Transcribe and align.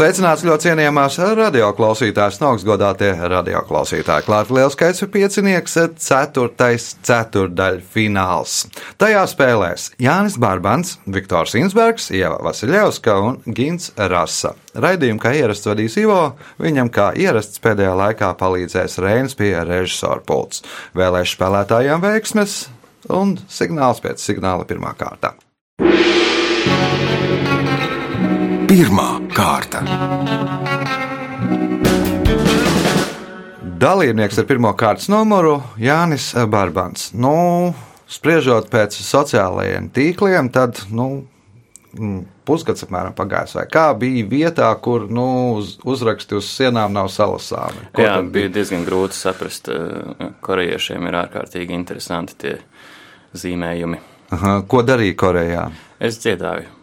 Sveicināts 0.00 0.40
ļoti 0.48 0.64
cienījamās 0.64 1.18
radioklausītājas, 1.36 2.38
augstgadātie 2.48 3.10
radioklausītāji. 3.28 4.24
Klāt 4.24 4.48
liels 4.48 4.72
skaits 4.72 5.04
piecinieks, 5.12 5.74
ceturtais 6.00 6.86
ceturdaļu 7.04 7.84
fināls. 7.84 8.54
Tajā 8.96 9.26
spēlēs 9.28 9.90
Jānis 10.00 10.38
Barbans, 10.40 10.94
Viktors 11.04 11.52
Insbergs, 11.60 12.08
Ieva 12.16 12.38
Vasiljevska 12.46 13.18
un 13.26 13.36
Gins 13.44 13.90
Rasa. 14.00 14.54
Raidījumu 14.72 15.20
kā 15.20 15.34
ierasts 15.36 15.68
vadīs 15.68 15.98
Ivo, 16.00 16.22
viņam 16.64 16.88
kā 16.96 17.10
ierasts 17.20 17.60
pēdējā 17.60 17.92
laikā 18.00 18.32
palīdzēs 18.40 18.96
Reinas 19.04 19.36
pie 19.36 19.52
režisora 19.68 20.24
pults. 20.24 20.64
Vēlēšu 20.96 21.36
spēlētājiem 21.36 22.00
veiksmes 22.08 22.56
un 23.12 23.36
signāls 23.52 24.00
pēc 24.00 24.24
signāla 24.24 24.64
pirmā 24.64 24.96
kārta. 24.96 25.36
Pirmā 28.70 29.16
kārta. 29.34 29.80
Dalībnieks 33.82 34.38
ar 34.38 34.46
pirmā 34.46 34.70
kārtas 34.78 35.08
numuru 35.10 35.56
Jānis 35.82 36.28
Barbans. 36.52 37.08
Nu, 37.10 37.74
spriežot 38.06 38.70
pēc 38.70 38.94
sociālajiem 38.94 39.90
tīkliem, 39.90 40.52
tad 40.54 40.78
nu, 40.94 41.08
mm, 41.98 42.22
pusgads 42.46 42.86
apmēram 42.86 43.18
pagājis. 43.18 43.58
Kā 43.74 43.88
bija 43.98 44.30
vietā, 44.30 44.70
kur 44.78 45.10
nu, 45.10 45.26
uz, 45.58 45.74
uzraksti 45.82 46.38
uz 46.38 46.54
sienām 46.54 46.94
nav 46.94 47.10
salasāmi? 47.10 47.90
Ko 47.90 48.06
Jā, 48.06 48.20
tad 48.20 48.30
bija 48.38 48.54
diezgan 48.54 48.86
grūti 48.86 49.18
saprast. 49.18 49.66
eh, 49.66 50.34
Korejiešiem 50.46 51.10
ir 51.10 51.22
ārkārtīgi 51.26 51.74
interesanti 51.74 52.38
tie 52.38 52.58
zīmējumi. 53.34 53.98
Aha, 54.30 54.60
ko 54.62 54.86
darīja 54.86 55.18
Korejā 55.18 55.70
Es 55.98 56.22
dziedāju 56.22 56.78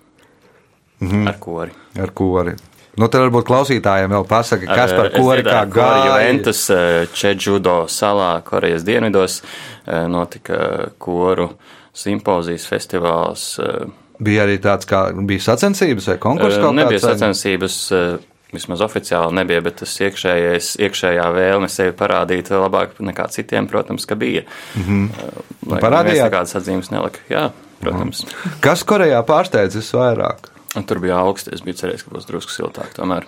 Mhm. 1.00 1.28
ar 1.28 1.36
kori. 1.40 1.72
ar 2.02 2.10
kori? 2.14 2.56
Nu, 2.98 3.06
tad 3.08 3.22
varbūt 3.22 3.46
klausītājiem 3.46 4.10
vēl 4.10 4.24
pasaka, 4.28 4.66
kas 4.66 4.92
par 4.92 5.06
Ar, 5.06 5.12
eh, 5.14 5.20
kori 5.22 5.44
kā 5.44 5.66
gāja. 5.70 6.06
Juventus 6.08 6.70
eh, 6.70 7.06
Čedžudo 7.14 7.86
salā, 7.88 8.42
Korejas 8.44 8.84
dienvidos, 8.84 9.44
eh, 9.86 10.08
notika 10.08 10.90
koru 10.98 11.52
simpozijas 11.94 12.66
festivāls. 12.66 13.60
eh, 13.60 13.86
Bija 14.20 14.48
arī 14.48 14.58
tāds, 14.58 14.88
kā 14.90 15.12
bija 15.28 15.40
sacensības 15.40 16.08
vai 16.08 16.18
konkurss 16.18 16.58
Eh, 16.58 16.62
kaut 16.62 16.74
Nebija 16.74 16.98
kāds? 17.00 17.14
sacensības, 17.14 17.92
eh, 17.92 18.18
vismaz 18.54 18.80
oficiāli 18.82 19.34
nebija, 19.34 19.62
bet 19.62 19.76
tas 19.76 19.94
iekšējais, 20.00 20.78
iekšējā 20.82 21.26
vēlme 21.36 21.70
sevi 21.70 21.92
parādīt 21.92 22.50
labāk 22.50 22.98
nekā 23.00 23.30
citiem, 23.30 23.68
protams, 23.68 24.06
ka 24.08 24.16
bija. 24.16 24.42
Mm 24.76 24.84
-hmm. 24.84 25.80
Parādījāt? 25.80 26.32
Nekādas 26.32 26.56
atzīmes 26.56 26.90
nelika. 26.92 27.20
Jā, 27.30 27.52
protams. 27.82 28.26
Kas 28.60 28.84
Korejā 28.84 29.22
pārsteidz 29.24 29.76
visvairāk? 29.76 30.57
Un 30.76 30.86
tur 30.88 31.00
bija 31.00 31.22
augsts, 31.24 31.52
es 31.54 31.64
biju 31.64 31.80
cerējis, 31.80 32.04
ka 32.04 32.16
būs 32.16 32.28
drusku 32.28 32.52
siltāk 32.52 32.92
tomēr. 32.98 33.28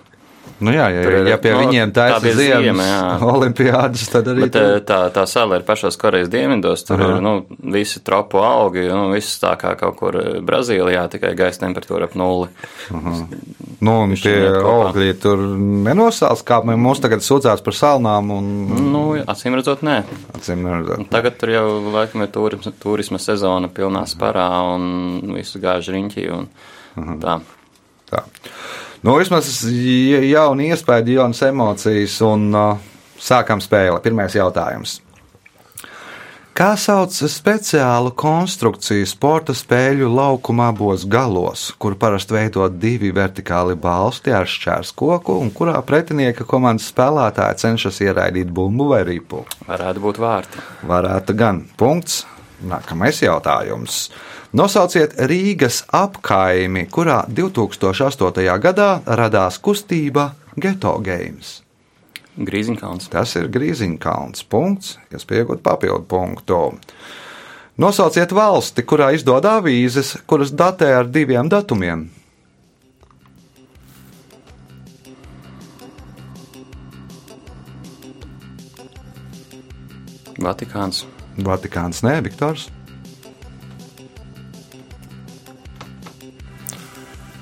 Nu 0.60 0.72
jā, 0.76 0.90
ja, 0.92 1.02
ir- 1.08 1.28
ja 1.32 1.38
pie 1.40 1.54
nu, 1.56 1.60
viņiem 1.64 1.92
tā 1.96 2.06
bija 2.20 2.36
ziemas 2.36 2.84
ziema, 2.84 3.20
olimpiādas, 3.34 4.10
tad 4.12 4.28
arī 4.28 4.42
Bet 4.48 4.52
tur- 4.58 4.76
eh, 4.76 4.82
tā, 4.84 4.98
tā 5.16 5.24
sala 5.28 5.56
ir 5.56 5.64
pašos 5.64 5.96
Korejas 6.02 6.28
dienvidos, 6.30 6.84
tur 6.84 7.00
Aha. 7.00 7.16
ir 7.16 7.22
nu, 7.24 7.46
visi 7.72 8.02
tropu 8.04 8.42
augi, 8.44 8.84
nu, 8.92 9.06
viss 9.14 9.40
tā 9.40 9.54
kā 9.62 9.72
kaut 9.80 9.96
kur 10.02 10.18
eh, 10.20 10.40
Brazīlijā, 10.44 11.06
tikai 11.16 11.32
gaisa 11.40 11.64
temperatūra 11.66 12.10
ap 12.10 12.16
nulli. 12.20 12.50
Nu, 13.80 13.94
un 14.04 14.11
Viņš 14.11 14.23
tie 14.26 14.33
augļi 14.60 15.14
tur 15.23 15.39
nenosāls, 15.88 16.42
kā 16.44 16.58
mums 16.67 17.00
tagad 17.00 17.22
sūdzās 17.23 17.62
par 17.64 17.72
salnām 17.78 18.28
un 18.36 18.50
Nu, 18.92 19.04
acīm 19.23 19.56
redzot, 19.56 19.86
nē. 19.88 20.02
acīm 20.36 20.66
neredzot. 20.66 21.06
Tagad 21.14 21.38
tur 21.39 21.54
jau 21.54 21.64
laikam 21.94 22.26
ir 22.26 22.28
turisma, 22.36 22.73
turisma 22.83 23.22
sezona 23.23 23.70
pilnā 23.72 24.04
sparā 24.12 24.50
un 24.76 25.32
visu 25.38 25.62
gāž 25.64 25.88
riņķī 25.95 26.26
un 26.36 26.50
Mhm. 27.00 27.22
tā. 27.23 27.38
Tā. 28.12 28.23
Nu, 29.02 29.15
vismaz 29.15 29.48
ja- 29.71 30.23
jauni 30.27 30.71
iespējas, 30.73 31.08
jaunas 31.08 31.42
emocijas 31.48 32.17
un 32.27 32.49
uh, 32.55 32.89
sākam 33.20 33.61
spēli. 33.64 34.02
Pirmais 34.04 34.36
jautājums. 34.36 34.99
Kā 36.60 36.73
sauc 36.76 37.15
speciālu 37.32 38.11
konstrukciju 38.20 39.05
sporta 39.08 39.54
spēļu 39.55 40.09
laukuma 40.11 40.65
abos 40.73 41.05
galos, 41.08 41.70
kur 41.80 41.95
parasti 41.95 42.36
veido 42.36 42.65
divi 42.67 43.14
vertikāli 43.15 43.77
balsti 43.80 44.33
ar 44.36 44.43
šķērs 44.43 44.92
koku, 44.99 45.38
un 45.39 45.54
kurā 45.55 45.77
pretinieka 45.88 46.43
komandas 46.43 46.89
spēlētāji 46.92 47.61
cenšas 47.64 48.02
ieraidīt 48.04 48.52
bumbu 48.52 48.89
vai 48.92 49.05
ripu? 49.08 49.45
Varētu 49.70 50.04
būt 50.04 50.20
vārti. 50.20 50.65
Varētu 50.92 51.38
gan. 51.39 51.64
Punkts. 51.80 52.26
Nākamais 52.67 53.23
jautājums. 53.23 54.09
Nosauciet 54.49 55.11
Rīgas 55.30 55.83
apkaimi, 55.93 56.87
kurā 56.89 57.20
2008. 57.30 58.48
gadā 58.58 58.87
radās 59.05 59.60
kustība 59.61 60.32
Geto 60.58 60.95
Games. 61.05 61.60
Grīziņkalns. 62.33 63.11
Tas 63.14 63.36
ir 63.38 63.45
Grīziņkalns. 63.54 64.48
Punkts, 64.49 64.95
kas 65.11 65.27
pieaug 65.30 65.54
papildu 65.61 66.02
punktu. 66.09 66.58
Nosauciet 67.77 68.33
valsti, 68.33 68.82
kurā 68.89 69.11
izdod 69.14 69.45
avīzes, 69.45 70.15
kuras 70.26 70.49
datē 70.49 70.95
ar 70.98 71.05
diviem 71.14 71.45
datumiem. 71.45 72.08
Vatikāns. 80.42 81.05
Vatikāns, 81.38 82.02
nē, 82.02 82.17
Viktors. 82.26 82.71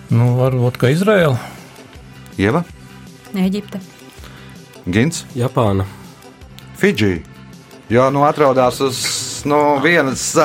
Nu, 0.08 0.34
varbūt, 0.40 0.80
ka 0.80 0.90
Izraela. 0.94 1.36
Ieva, 2.40 2.64
Eģipte. 3.36 3.82
Gins, 4.88 5.26
Japāna. 5.36 5.86
Fidži. 6.78 7.24
Jo 7.90 8.10
nu, 8.12 8.24
atrodas 8.28 8.80
uz 8.84 8.98
nu, 9.46 9.80
vienas, 9.84 10.36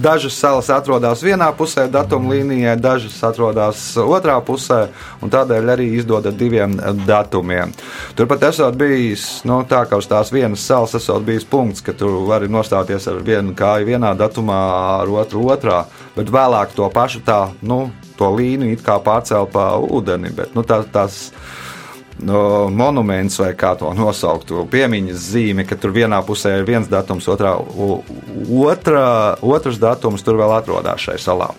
dažas 0.00 0.36
salas 0.36 0.70
atrodas 0.72 1.20
vienā 1.20 1.50
pusē, 1.56 1.84
datuma 1.92 2.32
līnijā, 2.32 2.72
dažas 2.80 3.18
atrodas 3.24 3.82
otrā 4.00 4.38
pusē, 4.44 4.86
un 5.20 5.32
tādēļ 5.32 5.72
arī 5.74 5.88
izdod 5.98 6.28
ar 6.30 6.36
diviem 6.36 6.78
datumiem. 7.04 7.74
Turpat 8.16 8.48
esot 8.48 8.78
bijis, 8.80 9.26
nu, 9.44 9.60
tā 9.68 9.82
kā 9.88 10.00
uz 10.00 10.08
tās 10.08 10.32
vienas 10.32 10.64
salas 10.64 10.96
esot 10.96 11.24
bijis 11.26 11.44
punkts, 11.44 11.84
ka 11.84 11.92
tur 11.92 12.22
var 12.28 12.48
nostāties 12.48 13.08
ar 13.12 13.20
vienu 13.24 13.52
kāju 13.56 13.90
vienā 13.92 14.14
datumā, 14.16 14.60
ar 15.02 15.12
otru 15.20 15.44
otrā, 15.52 15.82
bet 16.16 16.32
vēlāk 16.32 16.72
to 16.76 16.88
pašu 16.94 17.20
tā, 17.28 17.42
nu, 17.60 17.90
to 18.20 18.30
līniju 18.36 18.76
it 18.76 18.84
kā 18.86 19.00
pārcēl 19.02 19.48
pa 19.50 19.72
ūdeni, 19.80 20.32
bet 20.36 20.54
nu, 20.56 20.64
tā, 20.66 20.82
tās 20.92 21.30
no, 22.22 22.68
monuments 22.72 23.38
vai 23.40 23.52
kā 23.58 23.74
to 23.80 23.92
nosaukt, 23.96 24.52
piemiņas 24.72 25.28
zīme, 25.32 25.66
ka 25.68 25.78
tur 25.80 25.94
vienā 25.96 26.20
pusē 26.26 26.58
ir 26.60 26.68
viens 26.68 26.90
datums, 26.90 27.28
otrā, 27.30 27.56
otrā, 28.64 29.06
otrs 29.40 29.80
datums 29.80 30.26
tur 30.26 30.40
vēl 30.40 30.58
atrodas 30.60 31.08
šai 31.08 31.16
salā. 31.20 31.52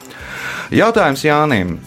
Jautājums 0.72 1.26
Jānim. 1.28 1.80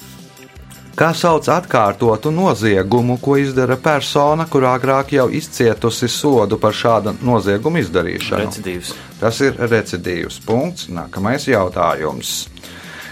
Kā 0.94 1.08
sauc 1.10 1.48
atkārtotu 1.50 2.30
noziegumu, 2.30 3.16
ko 3.18 3.34
izdara 3.42 3.74
persona, 3.82 4.44
kurā 4.46 4.76
agrāk 4.78 5.10
jau 5.16 5.24
izcietusi 5.26 6.06
sodu 6.06 6.54
par 6.62 6.76
šādu 6.78 7.16
noziegumu 7.18 7.80
izdarīšanu? 7.82 8.44
Recidīvs. 8.44 8.92
Tas 9.18 9.40
ir 9.42 9.58
recidīvs 9.58 10.38
punkts. 10.46 10.86
Nākamais 10.94 11.48
jautājums. 11.50 12.44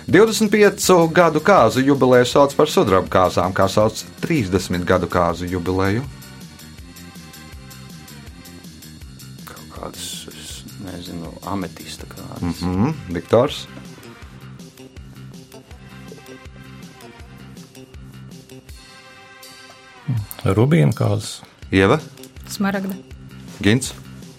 25 0.09 1.13
gadu 1.15 1.41
kāzu 1.45 1.83
jubileju 1.85 2.27
sauc 2.27 2.57
par 2.59 2.71
sudraba 2.71 3.07
kāzām, 3.13 3.55
kā 3.55 3.69
sauc 3.71 4.01
30 4.25 4.83
gadu 4.89 5.07
kāzu 5.11 5.47
jubileju. 5.51 6.03
Kaut 9.47 9.69
kādas, 9.77 10.09
es 10.33 10.65
nezinu, 10.83 11.31
ametista 11.47 12.09
kādas. 12.11 12.43
Mm. 12.43 12.75
Mm, 12.89 13.15
Viktors, 13.15 13.67
Rubīna 20.43 20.91
kāzas, 20.99 21.39
Ieva, 21.71 22.01
Smaragda. 22.51 22.97
Gins, 23.63 23.93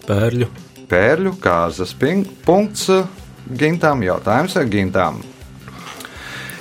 pērļu. 0.03 0.49
Pērļu 0.91 1.37
kāzas 1.41 1.93
ping, 1.95 2.27
punkts 2.43 2.89
Gintam. 3.47 4.03
Jautājums 4.03 4.57
ar 4.59 4.67
Gintam. 4.71 5.23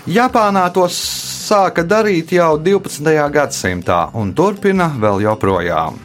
Japānā 0.02 0.64
to 0.74 0.82
sāka 0.90 1.84
darīt 1.86 2.32
jau 2.34 2.56
12. 2.58 3.12
gadsimtā 3.30 4.08
un 4.18 4.32
turpina 4.34 4.88
vēl 4.98 5.22
joprojām. 5.22 6.00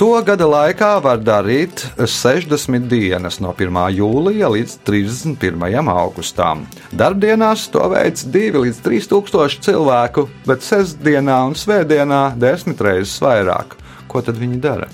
To 0.00 0.16
gada 0.24 0.46
laikā 0.48 0.88
var 1.04 1.20
darīt 1.20 1.84
60 2.00 2.88
dienas 2.88 3.36
no 3.44 3.52
1. 3.52 3.76
jūlija 3.98 4.48
līdz 4.48 4.78
31. 4.88 5.92
augustam. 5.92 6.64
Darbdienās 6.88 7.68
to 7.68 7.84
veids 7.92 8.24
2 8.24 8.64
līdz 8.64 8.80
3 8.88 9.12
tūkstoši 9.12 9.60
cilvēku, 9.68 10.24
bet 10.48 10.64
sestdienā 10.64 11.42
un 11.44 11.52
svētdienā 11.52 12.38
desmit 12.40 12.80
reizes 12.80 13.20
vairāk. 13.20 13.76
ko 14.08 14.22
tad 14.22 14.40
viņi 14.40 14.60
dara? 14.60 14.88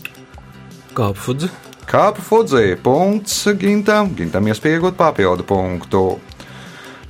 Kāpu 0.96 1.22
fudzi. 1.22 1.50
Kāpa 1.90 2.22
Fudzija. 2.22 2.76
Punkts 2.82 3.48
Gintam. 3.58 4.12
Gintam 4.14 4.46
iespējot 4.46 4.94
papildu 4.98 5.42
punktu. 5.42 6.02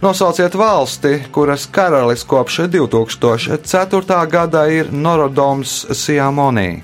Nosauciet 0.00 0.54
valsti, 0.54 1.22
kuras 1.32 1.66
karalis 1.66 2.24
kopš 2.24 2.58
2004. 2.58 4.26
gada 4.30 4.66
ir 4.66 4.88
Norodoms 4.92 5.86
Siamonī. 5.92 6.80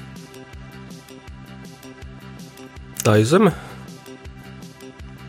Tā 3.00 3.16
ir 3.16 3.24
zeme. 3.24 3.54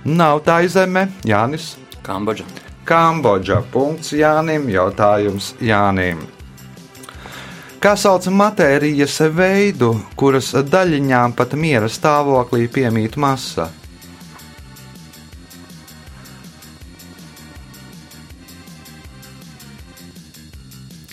Nav 0.04 0.44
tā 0.44 0.60
zeme, 0.68 1.07
Jānis. 1.24 1.78
Kambodža. 2.04 2.44
Kambodža. 2.84 3.62
Punkts 3.72 4.12
Jānim. 4.12 4.68
Jautājums 4.68 5.54
Jānim. 5.63 6.28
Kā 7.80 7.95
sauc 7.95 8.28
matērijas 8.28 9.22
veidu, 9.31 9.94
kuras 10.19 10.51
daļiņām 10.51 11.40
pat 11.40 11.54
miera 11.56 11.88
stāvoklī 11.88 12.68
piemīt 12.68 13.16
masa? 13.16 13.69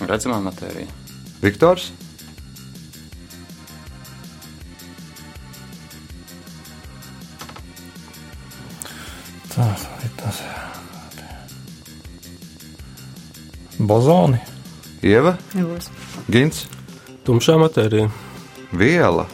Redzamā 0.09 0.41
matērija. 0.45 0.89
Viktors? 1.43 1.91
Tā 9.55 9.69
ir 10.03 10.13
tas. 10.19 10.41
Bozoni. 13.79 14.41
Ieva, 15.05 15.35
Nebūs. 15.53 15.91
Gins, 16.33 16.65
Tumšā 17.27 17.59
matērija. 17.61 18.09
Viela. 18.75 19.27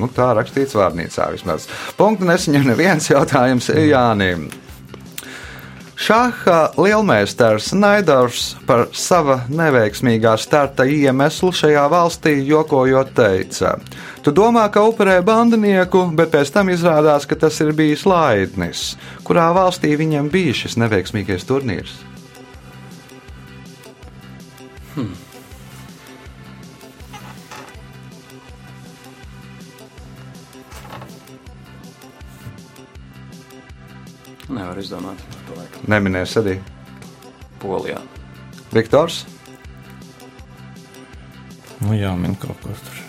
Nu, 0.00 0.08
tā 0.12 0.30
rakstīts 0.36 0.76
vārnīcā 0.76 1.30
vismaz. 1.32 1.68
Punktu 1.96 2.28
nesaņem 2.28 2.66
neviens 2.68 3.08
jautājums 3.08 3.70
Jānim. 3.72 4.48
Šāha 6.06 6.68
lielmeistars 6.78 7.72
Naidors 7.74 8.52
par 8.62 8.84
sava 8.94 9.40
neveiksmīgā 9.50 10.36
starta 10.38 10.84
iemeslu 10.86 11.48
šajā 11.50 11.82
valstī 11.90 12.36
jokojot 12.46 13.08
teica: 13.16 13.72
Tu 14.22 14.30
domā, 14.30 14.68
ka 14.70 14.84
upurē 14.86 15.16
bandinieku, 15.26 16.04
bet 16.14 16.30
pēc 16.30 16.52
tam 16.54 16.70
izrādās, 16.70 17.26
ka 17.26 17.34
tas 17.34 17.58
ir 17.64 17.72
bijis 17.74 18.04
laidnis. 18.06 18.92
Kurā 19.26 19.48
valstī 19.56 19.96
viņam 19.98 20.28
bija 20.30 20.54
šis 20.54 20.76
neveiksmīgais 20.78 21.42
turnīrs? 21.48 21.96
Nevar 34.46 34.78
izdomāt. 34.78 35.35
Neminēs 35.84 36.36
arī 36.40 36.56
Polijā. 37.60 38.00
Viktors. 38.72 39.24
Nu, 41.84 41.92
jāmin 41.92 42.36
kaut 42.40 42.60
kas 42.64 42.80
tur. 42.86 43.02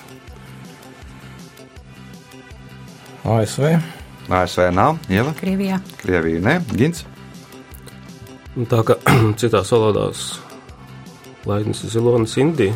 ASV. 3.37 3.77
ASV 4.27 4.67
nav, 4.75 4.97
Ieva, 5.11 5.31
Krievijā. 5.39 5.79
Krievija, 6.01 6.41
ne, 6.43 6.57
Gins. 6.75 7.05
Un 8.57 8.67
Tā 8.67 8.81
kā 8.83 8.97
citās 9.39 9.71
valodās 9.71 10.27
ir 11.47 11.91
zilonis 11.93 12.35
Indija. 12.41 12.75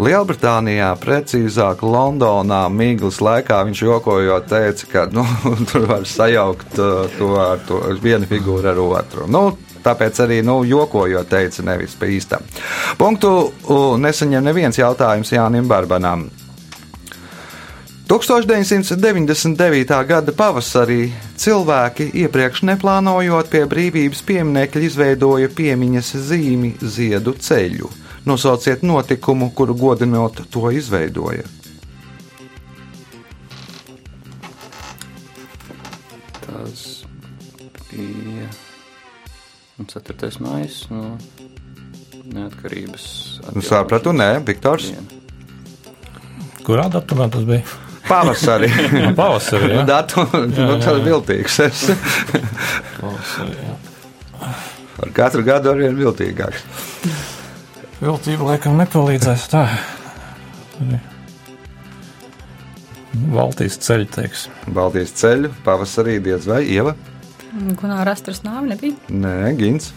Lielbritānijā, 0.00 0.94
precīzāk 0.96 1.82
Londonā, 1.84 2.62
Mīglas 2.72 3.18
laikā 3.20 3.58
viņš 3.68 3.82
jokojot 3.84 4.46
teica, 4.48 4.86
ka 4.88 5.02
nu, 5.12 5.26
tur 5.68 5.84
var 5.90 6.06
sajaukt 6.08 6.78
uh, 6.80 7.04
to 7.18 7.34
ar 7.36 7.60
to, 7.68 7.82
vienu 8.00 8.28
figūru 8.30 8.70
ar 8.72 8.80
otru. 8.80 9.26
Nu, 9.28 9.50
tāpēc 9.84 10.22
arī 10.24 10.40
nu, 10.46 10.62
jokojot 10.64 11.28
teica 11.28 11.64
nevis 11.68 11.98
pa 12.00 12.08
īstam. 12.08 12.48
Punktu 13.00 13.52
nesaņem 14.00 14.48
neviens 14.48 14.80
jautājums 14.80 15.34
Jānim 15.36 15.68
Barbanam. 15.68 16.30
1999. 18.10 19.94
gada 20.08 20.32
pavasarī 20.34 21.12
cilvēki 21.38 22.08
iepriekš 22.24 22.64
neplānojot 22.72 23.52
pie 23.52 23.66
brīvības 23.70 24.24
pieminiekļa 24.26 24.82
izveidoja 24.88 25.52
piemiņas 25.54 26.14
zīmi 26.32 26.72
ziedu 26.82 27.36
ceļu. 27.38 27.99
Nosauciet 28.24 28.82
notikumu, 28.82 29.50
kuru 29.50 29.74
godinot 29.74 30.42
to 30.50 30.70
izveidoja. 30.70 31.46
Tas 36.46 37.04
bija 37.90 38.48
4. 39.78 40.30
maija 40.40 40.68
no 40.90 41.18
neatkarības. 42.24 43.04
Nu, 43.54 43.62
Sapratu, 43.62 44.12
nē, 44.12 44.32
Viktors. 44.46 44.90
Kurā 46.66 46.90
datumā 46.92 47.30
tas 47.32 47.46
bija? 47.48 47.64
Pavasarī. 48.10 48.68
Nu, 48.94 49.12
Pavasarī. 49.16 49.72
Jā, 49.74 49.84
Datums 49.88 50.56
nu, 50.56 50.76
tāds 50.82 51.04
viltīgs. 51.06 51.58
Pavasarī 53.00 53.56
jā. 53.56 53.76
ar 55.00 55.12
katru 55.16 55.44
gadu 55.46 55.72
arvien 55.72 55.96
viltīgāks. 55.98 56.64
Viltība 58.00 58.46
laikam 58.48 58.78
nepalīdzēs. 58.80 59.42
Tā. 59.52 59.64
Baltijas 63.30 63.76
ceļš, 63.84 64.06
teiksim. 64.14 64.54
Baltijas 64.72 65.12
ceļu 65.20 65.50
pavasarī 65.66 66.16
diez 66.24 66.46
vai 66.48 66.62
ieva. 66.64 66.94
Gunāra 67.50 68.14
astras 68.14 68.40
nāve 68.46 68.70
nebija. 68.70 68.96
Nē, 69.12 69.52
Gins. 69.58 69.90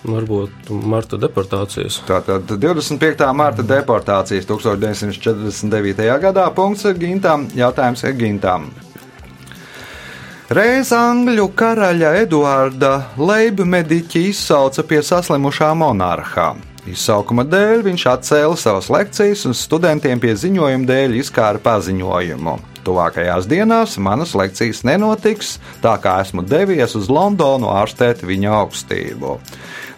Varbūt 0.00 0.70
marta 0.88 1.18
deportācijas. 1.20 2.00
Tātad 2.08 2.48
25. 2.48 3.24
marta 3.36 3.64
deportācijas 3.64 4.48
1949. 4.48 6.06
gadā 6.24 6.46
punkts 6.56 6.88
Gintam, 7.00 7.48
jautājums 7.56 8.04
Gintam. 8.20 8.70
Reiz 10.50 10.88
Angļu 10.90 11.44
karaļa 11.54 12.08
Eduarda 12.24 12.88
Leibmediķi 13.14 14.24
izsauca 14.32 14.82
pie 14.82 14.98
saslimušā 15.06 15.68
monarhā. 15.78 16.48
Izsaukuma 16.90 17.44
dēļ 17.46 17.84
viņš 17.86 18.06
atcēla 18.10 18.56
savas 18.58 18.88
lekcijas 18.90 19.44
un 19.46 19.54
studentiem 19.54 20.18
pie 20.18 20.34
ziņojuma 20.42 20.90
dēļ 20.90 21.14
izkāra 21.20 21.62
paziņojumu. 21.62 22.56
Tuvākajās 22.82 23.46
dienās 23.46 23.94
manas 24.02 24.34
lekcijas 24.34 24.82
nenotiks, 24.90 25.60
tā 25.84 25.94
kā 26.02 26.16
esmu 26.24 26.42
devies 26.42 26.98
uz 26.98 27.06
Londonu 27.06 27.70
ārstēt 27.70 28.26
viņa 28.26 28.50
augstību. 28.64 29.38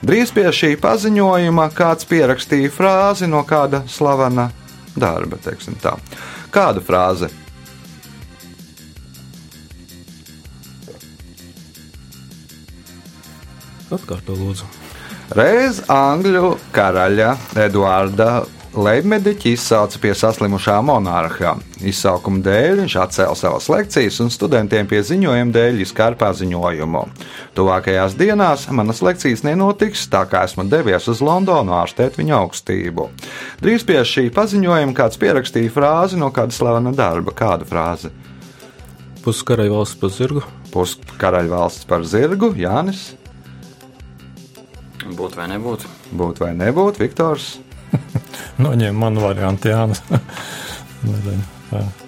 Drīz 0.04 0.36
pie 0.36 0.50
šī 0.52 0.74
paziņojuma 0.84 1.70
kāds 1.72 2.04
pierakstīja 2.12 2.76
frāzi 2.76 3.24
no 3.24 3.40
kāda 3.48 3.86
slavena 3.88 4.50
darba, 5.00 5.40
teiksim 5.40 5.80
tā. 5.80 5.96
Kāda 6.52 6.84
frāze? 6.84 7.32
Atkārto 13.98 14.36
lūdzu. 14.38 14.66
Reiz 15.36 15.82
Angļu 15.92 16.56
karaļa 16.74 17.36
Eduarda 17.62 18.42
Leibmediķi 18.72 19.50
izsauca 19.52 19.98
pie 20.00 20.14
saslimušā 20.16 20.78
monarha. 20.80 21.58
Izsaukuma 21.84 22.40
dēļ 22.40 22.78
viņš 22.80 22.94
atcēla 23.02 23.36
savas 23.36 23.66
lekcijas 23.68 24.16
un 24.24 24.32
studentiem 24.32 24.88
pie 24.88 25.02
ziņojuma 25.04 25.52
dēļ 25.52 25.82
izkāra 25.84 26.16
paziņojumu. 26.22 27.02
Tuvākajās 27.52 28.16
dienās 28.16 28.64
manas 28.72 29.02
lekcijas 29.04 29.44
nenotiks, 29.44 30.06
tā 30.08 30.24
kā 30.24 30.46
esmu 30.48 30.64
devies 30.72 31.10
uz 31.12 31.20
Londonu 31.20 31.76
ārstēt 31.82 32.16
viņa 32.16 32.38
augstību. 32.38 33.10
Drīz 33.60 33.84
pie 33.84 34.00
šī 34.08 34.30
paziņojuma 34.32 34.96
kāds 34.96 35.20
pierakstīja 35.20 35.76
frāzi 35.76 36.20
no 36.20 36.32
kāda 36.32 36.56
slavena 36.56 36.96
darba. 36.96 37.36
Kāda 37.36 37.68
frāze? 37.68 38.08
Puskarai 39.20 39.68
valsts 39.68 40.00
pa 40.00 40.08
zirgu. 40.08 40.46
Puskaraļvalsts 40.72 41.84
par 41.84 42.08
zirgu, 42.08 42.54
Jānis, 42.56 43.10
Būt 45.02 45.34
vai 45.36 45.48
nebūt? 45.50 45.86
būt 46.14 46.40
vai 46.44 46.52
nebūt, 46.54 47.00
Viktors. 47.02 47.58
Noņem 48.62 48.94
manu 48.96 49.24
variantu, 49.24 49.72
Jānis. 49.72 50.02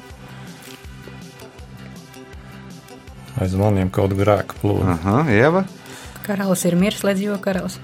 Aiz 3.34 3.54
maniem 3.58 3.90
kaut 3.90 4.14
grēka 4.14 4.54
plūdu. 4.60 4.86
Aha, 4.94 5.24
Ieva. 5.34 5.64
Karalis 6.24 6.62
ir 6.68 6.76
miris, 6.78 7.02
līdz 7.04 7.20
jo 7.24 7.38
karalis. 7.42 7.80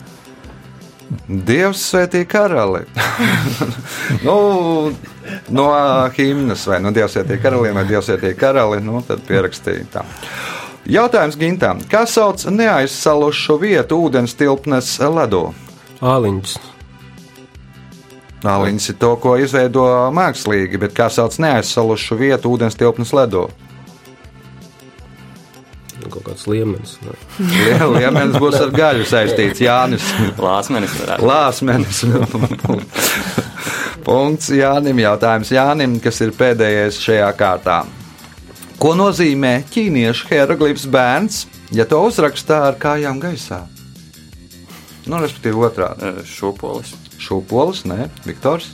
Dievs 1.27 1.83
svētī 1.91 2.23
karali. 2.31 2.85
nu, 4.27 4.37
no 5.51 5.67
himnas 6.15 6.63
vai 6.71 6.79
no 6.85 6.95
Dievs 6.95 7.19
svētī 7.19 7.41
karaliem 7.43 7.75
vai 7.81 7.87
Dievs 7.89 8.07
svētī 8.13 8.31
karali, 8.39 8.79
nu, 8.85 9.03
tad 9.07 9.27
pierakstīja 9.27 9.89
tā. 9.91 10.05
Jautājums 10.89 11.37
Gintam. 11.37 11.81
Kā 11.91 12.07
sauc 12.09 12.43
neaizsalušu 12.49 13.59
vietu 13.61 13.99
ūdens 14.07 14.33
tilpnes 14.39 14.97
ledū? 15.03 15.51
Āliņš. 16.01 16.55
Nāliņas 18.41 18.87
ir 18.89 18.97
to, 19.03 19.11
ko 19.21 19.35
izveido 19.37 19.85
mākslīgi, 20.17 20.81
bet 20.81 20.95
kā 20.97 21.11
sauc 21.13 21.37
neaizsalušu 21.43 22.17
vietu 22.17 22.55
ūdens 22.55 22.79
tilpnes 22.81 23.13
ledū. 23.13 23.51
Kaut 26.11 26.25
kāds 26.25 26.47
līmenis. 26.49 26.97
Liemenis 27.93 28.39
būs 28.41 28.57
ar 28.59 28.73
gaļu 28.73 29.05
saistīts 29.07 29.61
Jānis. 29.63 30.07
Lāsmenis. 30.41 30.97
Lāsmenis. 31.21 32.01
Punkts 34.07 34.49
Jānim. 34.57 35.05
Jautājums 35.05 35.53
Jānim, 35.53 35.99
kas 36.03 36.23
ir 36.25 36.33
pēdējais 36.35 36.99
šajā 37.05 37.29
kārtā. 37.39 37.83
Ko 38.81 38.95
nozīmē 38.97 39.61
ķīniešu 39.69 40.31
hieroglifs 40.31 40.87
bērns, 40.89 41.45
ja 41.77 41.85
to 41.89 42.01
uzrakstā 42.07 42.63
ar 42.71 42.81
kājām 42.81 43.21
gaisā? 43.21 43.67
Nu, 45.05 45.19
respektīvi, 45.21 45.61
otrādi. 45.69 46.15
Šūpolis. 46.29 46.95
Šūpolis, 47.21 47.85
nē, 47.89 48.07
Viktors. 48.25 48.73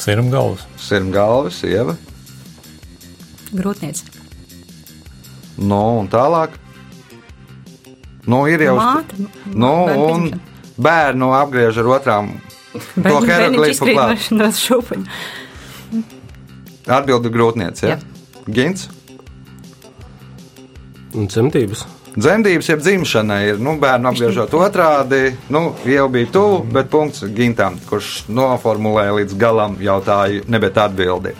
Sirmgalvas. 0.00 0.64
Sirmgalvis, 0.80 1.58
sieva. 1.60 1.96
Grūtniec. 3.52 4.00
Nu, 5.60 5.80
un 6.00 6.08
tālāk. 6.08 6.54
Nu, 8.24 8.46
ir 8.48 8.64
jau 8.64 8.78
Māte. 8.78 9.26
Nu, 9.52 9.72
un 9.88 10.30
bērnu 10.80 11.32
apgriež 11.36 11.82
ar 11.82 11.90
otrām. 11.98 12.32
To 12.72 13.20
hieroglifu 13.26 13.90
klāt. 13.90 14.30
no-. 14.34 15.06
Atbildi 16.90 17.30
grūtniece. 17.34 17.94
Ja? 17.94 17.98
Gins. 18.50 18.88
Un 21.14 21.26
cimtības. 21.30 21.86
Dzemdības, 22.10 22.66
jeb 22.66 22.80
dzimšana 22.82 23.36
ir 23.46 23.60
nu, 23.62 23.76
bērnu 23.78 24.10
apgriežot 24.10 24.54
otrādi. 24.58 25.36
Nu, 25.54 25.76
jau 25.86 26.08
bija 26.10 26.26
tuvu, 26.34 26.56
bet 26.74 26.88
punkts 26.90 27.22
Gintam, 27.36 27.76
kurš 27.86 28.24
noformulēja 28.34 29.14
līdz 29.20 29.36
galam 29.38 29.76
jautājumu, 29.78 30.48
nebet 30.50 30.80
atbildi. 30.82 31.36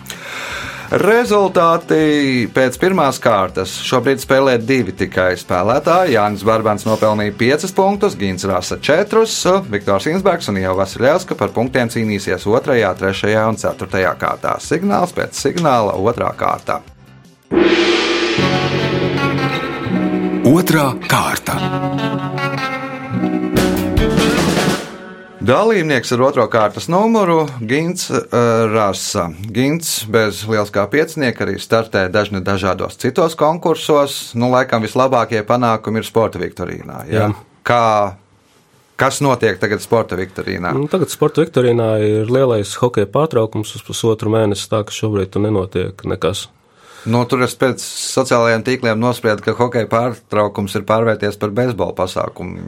Rezultāti 0.91 2.49
pēc 2.51 2.75
pirmās 2.83 3.21
kārtas. 3.23 3.77
Šobrīd 3.87 4.19
spēlē 4.25 4.57
divi 4.59 4.91
tikai 4.99 5.37
spēlētāji. 5.39 6.17
Jānis 6.17 6.43
Barbans 6.43 6.83
nopelnīja 6.83 7.37
5 7.39 7.71
punktus, 7.77 8.17
Gins 8.19 8.43
Rasa 8.51 8.75
4, 8.83 9.23
Viktors 9.71 10.09
Insbergs 10.11 10.51
un 10.51 10.59
Ieva 10.59 10.75
Vasiljevska 10.81 11.39
par 11.39 11.55
punktiem 11.55 11.93
cīnīsies 11.95 12.43
2, 12.43 12.63
3 12.67 13.39
un 13.47 13.61
4 13.63 14.17
kārtā. 14.19 14.57
Signāls 14.59 15.15
pēc 15.15 15.39
signāla 15.39 15.95
2 15.95 16.35
kārtā. 16.41 16.81
Otra 20.51 20.91
kārta. 21.07 22.20
Dalībnieks 25.51 26.13
ar 26.15 26.21
otro 26.23 26.45
kārtas 26.47 26.85
numuru- 26.87 27.41
Gins 27.71 28.05
uh, 28.11 28.21
Rasa. 28.71 29.25
Gins 29.51 30.05
bez 30.07 30.45
lielskā 30.47 30.85
piecinieka 30.93 31.43
arī 31.43 31.57
startē 31.59 32.05
dažni 32.07 32.39
dažādos 32.47 32.95
citos 33.01 33.35
konkursos. 33.35 34.31
Nu, 34.39 34.53
laikam 34.53 34.85
vislabākie 34.87 35.43
panākumi 35.49 35.99
ir 35.99 36.07
sporta 36.07 36.39
viktorīnā. 36.39 37.01
Ja? 37.11 37.25
Jā. 37.25 37.29
Kā, 37.67 37.83
kas 38.95 39.19
notiek 39.27 39.59
tagad 39.59 39.83
sporta 39.83 40.15
viktorīnā? 40.21 40.71
Nu, 40.77 40.87
tagad 40.93 41.11
sporta 41.11 41.43
viktorīnā 41.43 41.91
ir 41.99 42.31
lielais 42.31 42.77
hokeja 42.79 43.11
pārtraukums 43.11 43.75
uz 43.75 43.83
pusotru 43.83 44.31
mēnesi, 44.31 44.71
tā 44.71 44.85
ka 44.87 44.95
šobrīd 44.95 45.35
tur 45.35 45.49
nenotiek 45.49 46.07
nekas. 46.07 46.47
Nu, 47.09 47.23
tur 47.25 47.47
es 47.47 47.55
pēc 47.57 47.81
sociālajiem 47.81 48.65
tīkliem 48.67 48.99
nospriedu, 49.01 49.45
ka 49.45 49.55
hokeja 49.57 49.89
pārtraukums 49.89 50.75
ir 50.77 50.85
pārvērties 50.89 51.39
par 51.41 51.55
beisbola 51.57 51.95
pasākumu. 51.97 52.65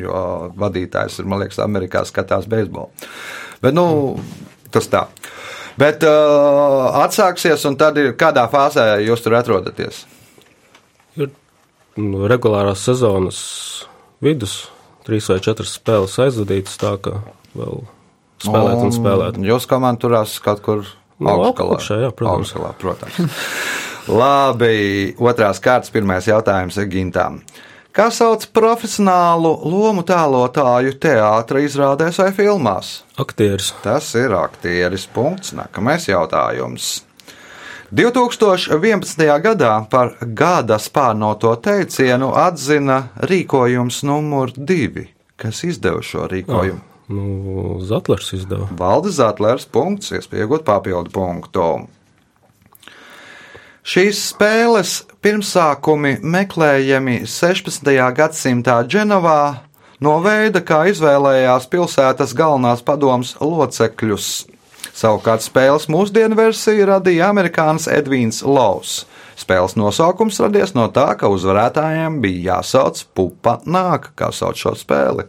Jo 0.00 0.20
vadītājs 0.56 1.20
ir, 1.20 1.28
man 1.28 1.42
liekas, 1.42 1.60
Amerikā 1.60 2.06
skatās 2.08 2.48
beisbolu. 2.48 2.88
Bet, 3.60 3.76
nu, 3.76 4.16
tas 4.72 4.88
tā. 4.92 5.04
Bet 5.80 6.06
uh, 6.06 6.94
atsāksies, 7.02 7.66
un 7.68 7.76
tad 7.76 7.98
ir 8.00 8.14
kādā 8.18 8.46
fāzē 8.50 8.86
jūs 9.04 9.24
tur 9.24 9.36
atrodaties? 9.36 10.04
Ir 11.18 11.32
nu, 12.00 12.24
regulārās 12.30 12.86
sezonas 12.86 13.40
vidus, 14.24 14.62
trīs 15.04 15.28
vai 15.28 15.40
četras 15.44 15.76
spēles 15.76 16.16
aizvadītas, 16.22 16.78
tā 16.80 16.94
ka 17.02 17.18
vēl 17.58 17.82
spēlēt 18.44 18.84
un 18.86 18.94
spēlēt. 18.94 19.40
Jūs 19.44 19.68
komanda 19.70 20.00
turās 20.06 20.38
kaut 20.44 20.62
kur 20.64 20.86
Nu, 21.18 21.30
augšgalā. 21.30 21.76
augšā, 21.78 22.00
jā, 22.02 22.10
protams. 22.14 22.54
Augšgalā, 22.54 22.72
protams. 22.80 23.44
Labi, 24.20 25.14
otrās 25.16 25.62
kārtas, 25.64 25.92
pirmais 25.94 26.26
jautājums 26.28 26.76
ir 26.80 26.90
Gintām. 26.92 27.40
Kā 27.94 28.08
sauc 28.10 28.42
profesionālu 28.50 29.52
lomu 29.70 30.02
tēlotāju 30.02 30.96
teātris 30.98 31.68
izrādēs 31.70 32.18
vai 32.18 32.32
filmās? 32.34 32.88
Aktieris 33.22 33.70
Tas 33.84 34.08
ir 34.18 34.34
aktieris. 34.34 35.06
Punkts. 35.06 35.52
Nākamais 35.54 36.08
jautājums. 36.10 37.04
2011. 37.94 39.22
gadā 39.44 39.74
par 39.90 40.16
gada 40.34 40.80
spārnoto 40.82 41.54
teicienu 41.62 42.32
atzina 42.34 43.12
rīkojums 43.30 44.02
numur 44.08 44.50
divi. 44.56 45.06
Kas 45.38 45.62
izdeva 45.62 46.02
šo 46.02 46.26
rīkojumu? 46.34 46.93
Nu, 47.08 47.78
Zatlers 47.84 48.32
izdeva. 48.36 48.68
Valdis 48.78 49.18
Zetlers, 49.18 49.66
punkts, 49.66 50.12
iespējot 50.14 50.64
papildu 50.66 51.12
punktu. 51.14 51.68
Šīs 53.84 54.22
spēles 54.30 55.02
pirmsākumi 55.20 56.16
meklējami 56.24 57.18
16. 57.28 57.90
gadsimtā 58.16 58.78
Dženovā 58.88 59.40
no 60.00 60.14
veida, 60.24 60.62
kā 60.64 60.86
izvēlējās 60.88 61.68
pilsētas 61.68 62.32
galvenās 62.36 62.80
padomas 62.86 63.34
locekļus. 63.44 64.30
Savukārt 64.94 65.44
spēles 65.44 65.90
mūsdienu 65.92 66.38
versiju 66.38 66.86
radīja 66.88 67.28
amerikānis 67.34 67.90
Edvīns 67.92 68.40
Laus. 68.46 69.02
Spēles 69.36 69.74
nosaukums 69.76 70.38
radies 70.40 70.72
no 70.76 70.86
tā, 70.94 71.10
ka 71.18 71.28
uzvarētājiem 71.28 72.20
bija 72.22 72.54
jāsauc 72.54 73.04
pupa 73.12 73.58
nāk, 73.66 74.12
kā 74.16 74.30
sauc 74.32 74.56
šo 74.56 74.76
spēli. 74.78 75.26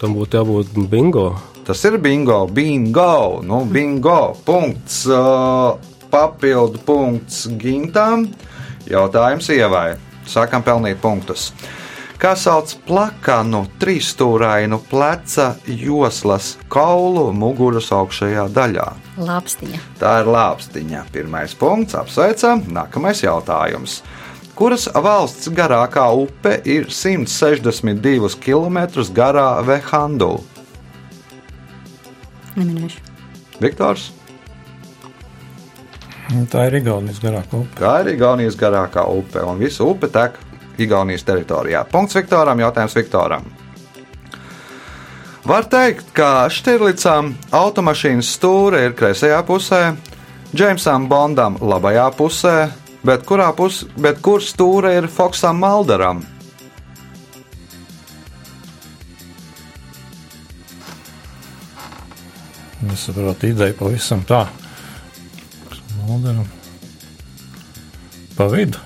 Tam 0.00 0.16
būtu 0.16 0.40
jābūt 0.40 0.76
bingo. 0.90 1.30
Tas 1.68 1.82
ir 1.84 1.98
bingo, 2.00 2.46
bingo, 2.50 3.40
nu, 3.44 3.62
bingo. 3.68 4.34
Punkts, 4.46 5.02
papildu 6.10 6.80
punkts 6.86 7.44
gintām. 7.60 8.28
Jautājums 8.88 9.50
ievai. 9.52 9.98
Sākam 10.28 10.64
pelnīt 10.64 11.00
punktus. 11.02 11.50
Kā 12.18 12.32
sauc 12.34 12.72
plakanu, 12.88 13.60
trīsstūrainu 13.78 14.80
pleca 14.90 15.52
joslas 15.70 16.56
kaulu 16.72 17.28
muguras 17.30 17.92
augšējā 17.94 18.48
daļā? 18.56 18.86
Lāpstiņa. 19.22 19.82
Tā 20.00 20.16
ir 20.24 20.30
lāpstiņa. 20.34 21.04
Pirmais 21.14 21.54
punkts, 21.60 21.94
apsveicam. 22.00 22.64
Nākamais 22.74 23.22
jautājums. 23.22 24.00
Kuras 24.58 24.88
valsts 24.90 25.52
garākā 25.54 26.08
upe 26.18 26.56
ir 26.66 26.88
162 26.90 28.32
km 28.42 28.78
garā 29.14 29.50
Vehandu? 29.62 30.32
Neminēšu. 32.56 33.04
Viktors? 33.62 34.08
Nu, 36.32 36.42
Tā 36.50 36.66
ir 36.66 36.80
Igaunijas 36.80 37.20
garākā 37.22 37.60
upe. 37.60 37.78
Tā 37.78 37.92
ir 38.02 38.10
Igaunijas 38.16 38.58
garākā 38.58 39.06
upe, 39.14 39.44
un 39.46 39.62
visa 39.62 39.86
upe 39.86 40.10
tek 40.10 40.40
Igaunijas 40.78 41.22
teritorijā. 41.22 41.84
Punkts 41.86 42.18
Viktoram, 42.18 42.58
jautājums 42.58 42.98
Viktoram. 42.98 43.46
Var 45.46 45.70
teikt, 45.70 46.10
ka 46.18 46.48
Štirlicam 46.50 47.30
automašīnas 47.54 48.34
stūre 48.34 48.82
ir 48.88 48.98
kreisajā 48.98 49.38
pusē, 49.46 49.82
Džeimsam 50.50 51.06
Bondam 51.08 51.56
labajā 51.62 52.10
pusē, 52.18 52.58
bet, 53.04 53.24
kurā 53.28 53.50
pus, 53.56 53.84
bet 53.96 54.20
kur 54.24 54.42
stūre 54.44 54.94
ir 54.98 55.08
Foksam 55.12 55.60
Maldaram? 55.62 56.24
Es 62.92 63.08
saprotu, 63.08 63.50
ideja 63.50 63.74
pavisam 63.78 64.22
tā. 64.26 64.44
Malderam. 66.06 66.46
Pa 68.38 68.46
vidu. 68.52 68.78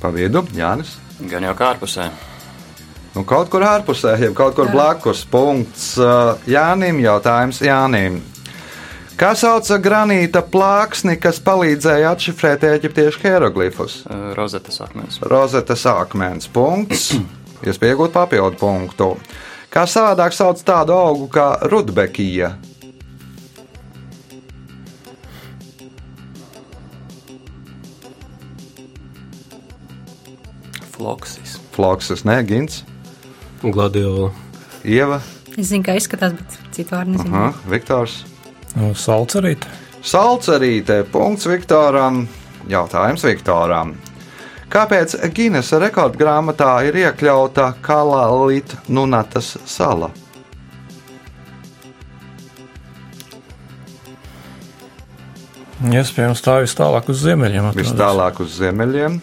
Pa 0.00 0.12
vidu, 0.14 0.44
Jānis. 0.54 0.94
Gan 1.30 1.44
jau 1.46 1.54
kā 1.58 1.74
ārpusē. 1.74 2.06
Nu, 3.14 3.22
kaut 3.26 3.50
kur 3.50 3.62
ārpusē, 3.62 4.16
jau 4.22 4.32
kaut 4.34 4.56
kur 4.56 4.70
blakus. 4.72 5.22
Punkts 5.30 5.92
uh, 6.02 6.34
Jānim. 6.50 6.98
Jautājums 7.02 7.60
Jānim. 7.62 8.18
Kā 9.14 9.30
sauc 9.38 9.68
granīta 9.84 10.40
plāksni, 10.54 11.14
kas 11.22 11.38
palīdzēja 11.46 12.10
atšifrēt 12.16 12.64
eģiptiešu 12.66 13.20
hieroglifus? 13.22 14.00
Rozetas 14.38 14.80
akmens. 14.82 15.20
Rozetas 15.34 15.84
akmens. 15.92 16.48
Punkts. 16.56 17.12
Jūs 17.66 17.78
pieaugat 17.82 18.14
papildu 18.16 18.58
punktu. 18.60 19.12
Kā 19.74 19.86
savādāk 19.90 20.34
sauc 20.34 20.60
tādu 20.66 20.94
augu 20.98 21.28
kā 21.34 21.46
rudbekija? 21.70 22.52
Floksis. 30.94 31.58
Floksis, 31.74 32.22
nē, 32.26 32.38
Gins, 32.46 32.82
Gladiola. 33.62 34.30
Ieva, 34.84 35.20
Es 35.54 35.68
zinu, 35.70 35.84
kā 35.86 35.94
izskatās, 35.94 36.32
bet 36.34 36.54
citu 36.74 36.96
vārdu 36.96 37.12
nezinu. 37.14 37.30
aha, 37.38 37.52
Viktors. 37.70 38.16
Nu, 38.74 38.90
Salcerīt. 38.98 39.66
Salcerīte, 40.04 41.04
punkts 41.08 41.46
Viktoram, 41.48 42.24
jautājums 42.68 43.22
Viktoram. 43.24 43.94
Kāpēc 44.74 45.14
Ginesa 45.36 45.78
rekordgrāmatā 45.78 46.72
ir 46.88 46.98
iekļauta 47.04 47.70
Kalalīt 47.84 48.74
Nunatas 48.90 49.54
sala? 49.70 50.10
Iespējams, 55.84 56.42
tā 56.42 56.58
vis 56.64 56.74
tālāk 56.74 57.10
uz 57.12 57.22
ziemeļiem. 57.22 57.70
Vis 57.76 57.94
tālāk 57.94 58.40
uz 58.42 58.58
ziemeļiem. 58.58 59.20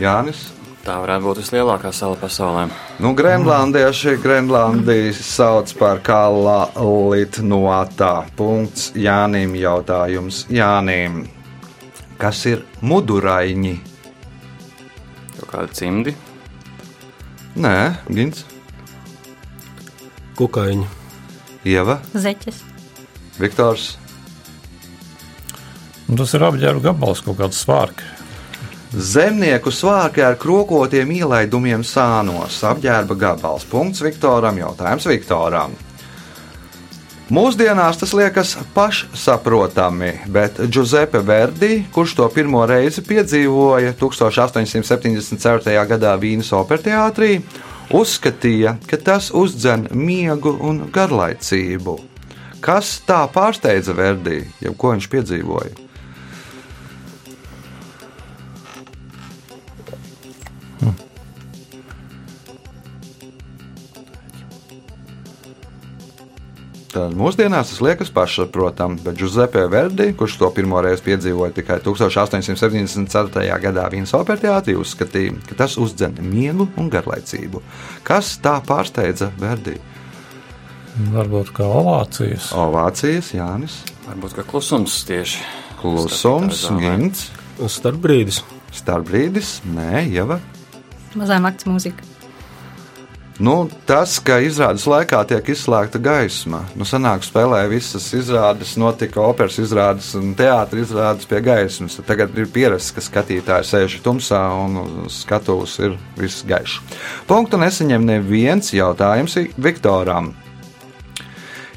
Jānis. 0.00 0.46
Tā 0.84 0.98
varētu 1.00 1.24
būt 1.24 1.38
vislielākā 1.40 1.90
sala 1.96 2.16
pasaulē. 2.20 2.66
Nu, 3.00 3.14
Grenlandieši 3.16 4.18
Grenlandiju 4.20 5.14
sauc 5.16 5.70
par 5.78 6.02
Kalalīt 6.04 7.38
Nuatā. 7.40 8.26
Punkts 8.36 8.90
Jānim 8.92 9.56
jautājums 9.56 10.42
Jānim. 10.52 11.22
Kas 12.20 12.44
ir 12.50 12.66
muduraiņi? 12.84 13.74
Kaut 15.38 15.48
kādi 15.54 15.80
cimdi. 15.80 16.14
Nē, 17.56 17.74
Gins, 18.12 18.44
Kukaiņi. 20.36 20.88
Ieva, 21.64 22.00
Zeķes. 22.12 22.60
Viktors. 23.40 23.94
Un 26.10 26.20
Tas 26.20 26.34
ir 26.36 26.44
apģērba 26.44 26.90
gabals, 26.90 27.24
kaut 27.24 27.38
kāds 27.40 27.62
svārks. 27.64 28.13
Zemnieku 28.94 29.72
svārki 29.74 30.22
ar 30.22 30.36
krokotiem 30.38 31.10
ielaidumiem 31.16 31.82
sānos, 31.82 32.60
apģērba 32.62 33.16
gabals. 33.18 33.64
Punkts 33.66 34.04
Viktoram, 34.04 34.60
jautājums 34.60 35.08
Viktoram. 35.10 35.74
Mūsdienās 37.34 37.98
tas 37.98 38.12
liekas 38.14 38.52
pašsaprotami, 38.76 40.12
bet 40.30 40.60
Giuseppe 40.70 41.24
Verdi, 41.26 41.80
kurš 41.90 42.14
to 42.20 42.28
pirmo 42.30 42.62
reizi 42.70 43.02
piedzīvoja 43.02 43.96
1874. 43.98 45.74
gadā 45.90 46.14
Vīnas 46.20 46.52
operteātrī, 46.54 47.40
uzskatīja, 47.90 48.76
ka 48.86 49.00
tas 49.10 49.32
uzdzen 49.34 49.88
miegu 49.90 50.54
un 50.62 50.84
garlaicību. 50.94 51.98
Kas 52.62 53.00
tā 53.08 53.24
pārsteidza 53.32 53.96
Verdi, 53.96 54.44
jeb 54.62 54.78
ko 54.78 54.94
viņš 54.94 55.10
piedzīvoja? 55.10 55.83
Tad 66.94 67.14
mūsdienās 67.18 67.72
tas 67.72 67.80
liekas 67.82 68.12
pašsaprotami, 68.14 69.00
bet 69.02 69.16
Giuseppe 69.18 69.64
Verdi, 69.66 70.12
kurš 70.14 70.36
to 70.38 70.50
pirmo 70.54 70.78
reizi 70.84 71.02
piedzīvoja 71.08 71.56
tikai 71.56 71.80
1874. 71.82 73.48
gadā 73.64 73.88
Vīnas 73.90 74.14
operteātrī, 74.14 74.76
uzskatīja, 74.78 75.34
ka 75.48 75.58
tas 75.64 75.74
uzdzen 75.82 76.20
miegu 76.22 76.68
un 76.78 76.92
garlaicību. 76.92 77.64
Kas 78.06 78.36
tā 78.44 78.60
pārsteidza 78.62 79.32
Verdi? 79.42 79.74
Varbūt 81.10 81.50
kā 81.56 81.66
ovācijas. 81.66 82.52
Ovācijas, 82.54 83.32
Jānis, 83.34 83.80
Varbūt 84.04 84.34
kā 84.36 84.42
klusums 84.46 85.00
tieši. 85.08 85.42
Klusums. 85.80 86.66
Gins, 86.78 87.26
Starpbrīdis. 87.58 88.42
Starbrīdis, 88.74 89.56
Nē, 89.66 90.04
Ieva. 90.12 90.38
Mazām 91.18 91.46
akts 91.48 91.66
mūzika. 91.66 92.13
Nu, 93.42 93.64
tas, 93.82 94.20
ka 94.22 94.36
izrādes 94.46 94.84
laikā 94.86 95.18
tiek 95.26 95.48
izslēgta 95.50 95.98
gaisma, 95.98 96.60
nu, 96.78 96.86
sanāk, 96.86 97.24
spēlē 97.26 97.64
visas 97.72 98.06
izrādes, 98.14 98.76
notika 98.78 99.24
operas 99.26 99.58
izrādes 99.58 100.12
un 100.14 100.36
teātris 100.38 100.86
izrādes 100.86 101.26
pie 101.26 101.40
gaismas. 101.42 101.98
Tagad 102.06 102.38
ir 102.38 102.46
pierasts, 102.54 102.94
ka 102.94 103.02
skatītāji 103.02 103.66
sēž 103.72 103.98
tumsā 104.06 104.44
un 104.54 105.10
skatuves 105.10 105.74
ir 105.82 105.98
viss 106.14 106.46
gaišs. 106.46 106.78
Punktu 107.26 107.58
nesaņem 107.58 108.06
neviens 108.06 108.70
jautājums 108.70 109.34
Viktoram. 109.58 110.30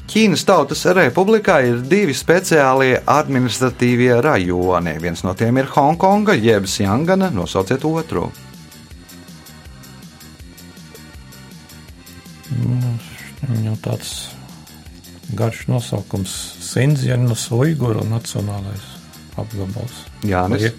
Ķīnas 0.08 0.46
Tautas 0.46 0.86
Republikā 0.94 1.58
ir 1.66 1.82
divi 1.84 2.14
speciālie 2.16 3.02
administratīvie 3.02 4.14
rajoni. 4.24 4.94
Viens 5.02 5.26
no 5.26 5.34
tiem 5.34 5.58
ir 5.58 5.74
Hongkonga, 5.74 6.38
jeb 6.38 6.70
Sjangana, 6.70 7.34
nosauciet 7.34 7.82
otru. 7.84 8.30
Tāds 13.88 14.12
garš 15.38 15.66
nosaukums- 15.68 16.34
Sindzienas 16.70 17.48
Uiguru 17.52 18.04
nacionālais 18.04 18.84
apgabals. 19.36 20.04
Jānis. 20.22 20.72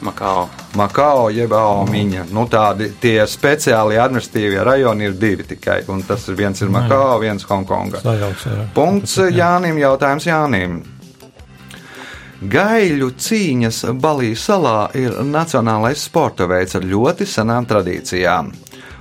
Makao. 0.00 0.48
Makao 0.76 1.30
jeb 1.32 1.52
Aomiņa. 1.56 2.26
Nu, 2.30 2.44
tādi 2.52 2.90
tie 3.00 3.22
speciāli 3.24 3.96
administratīvie 3.96 4.64
rajoni 4.64 5.08
ir 5.08 5.14
divi 5.16 5.46
tikai. 5.48 5.78
Un 5.88 6.02
tas 6.02 6.28
ir 6.28 6.36
viens 6.36 6.60
ir 6.60 6.68
Makao, 6.68 7.18
viens 7.20 7.44
Hongkonga. 7.48 8.02
Sajauks, 8.04 8.44
jā. 8.44 8.66
Punkts 8.74 9.16
Jānim, 9.16 9.80
jautājums 9.80 10.28
Jānim. 10.28 10.82
Gaļu 12.36 13.14
cīņas 13.16 13.80
Balijas 13.96 14.44
salā 14.44 14.90
ir 14.94 15.16
nacionālais 15.24 16.02
sporta 16.04 16.44
veids 16.46 16.76
ar 16.76 16.84
ļoti 16.84 17.24
senām 17.24 17.64
tradīcijām. 17.66 18.52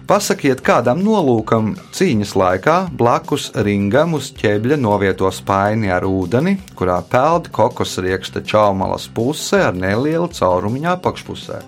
Pasakiet, 0.06 0.60
kādam 0.62 1.00
nolūkam 1.02 1.72
cīņas 1.98 2.36
laikā 2.38 2.74
blakus 2.94 3.48
ringam 3.66 4.14
uz 4.14 4.28
ķēbļa 4.38 4.78
novieto 4.78 5.32
spaini 5.34 5.90
ar 5.90 6.06
ūdeni, 6.06 6.60
kurā 6.78 7.00
peld 7.10 7.50
kokos 7.50 7.98
rieksta 8.06 8.44
čaumalas 8.46 9.08
pusē 9.10 9.64
ar 9.72 9.74
nelielu 9.74 10.30
caurumiņu 10.30 10.92
apakšpusē. 10.94 11.64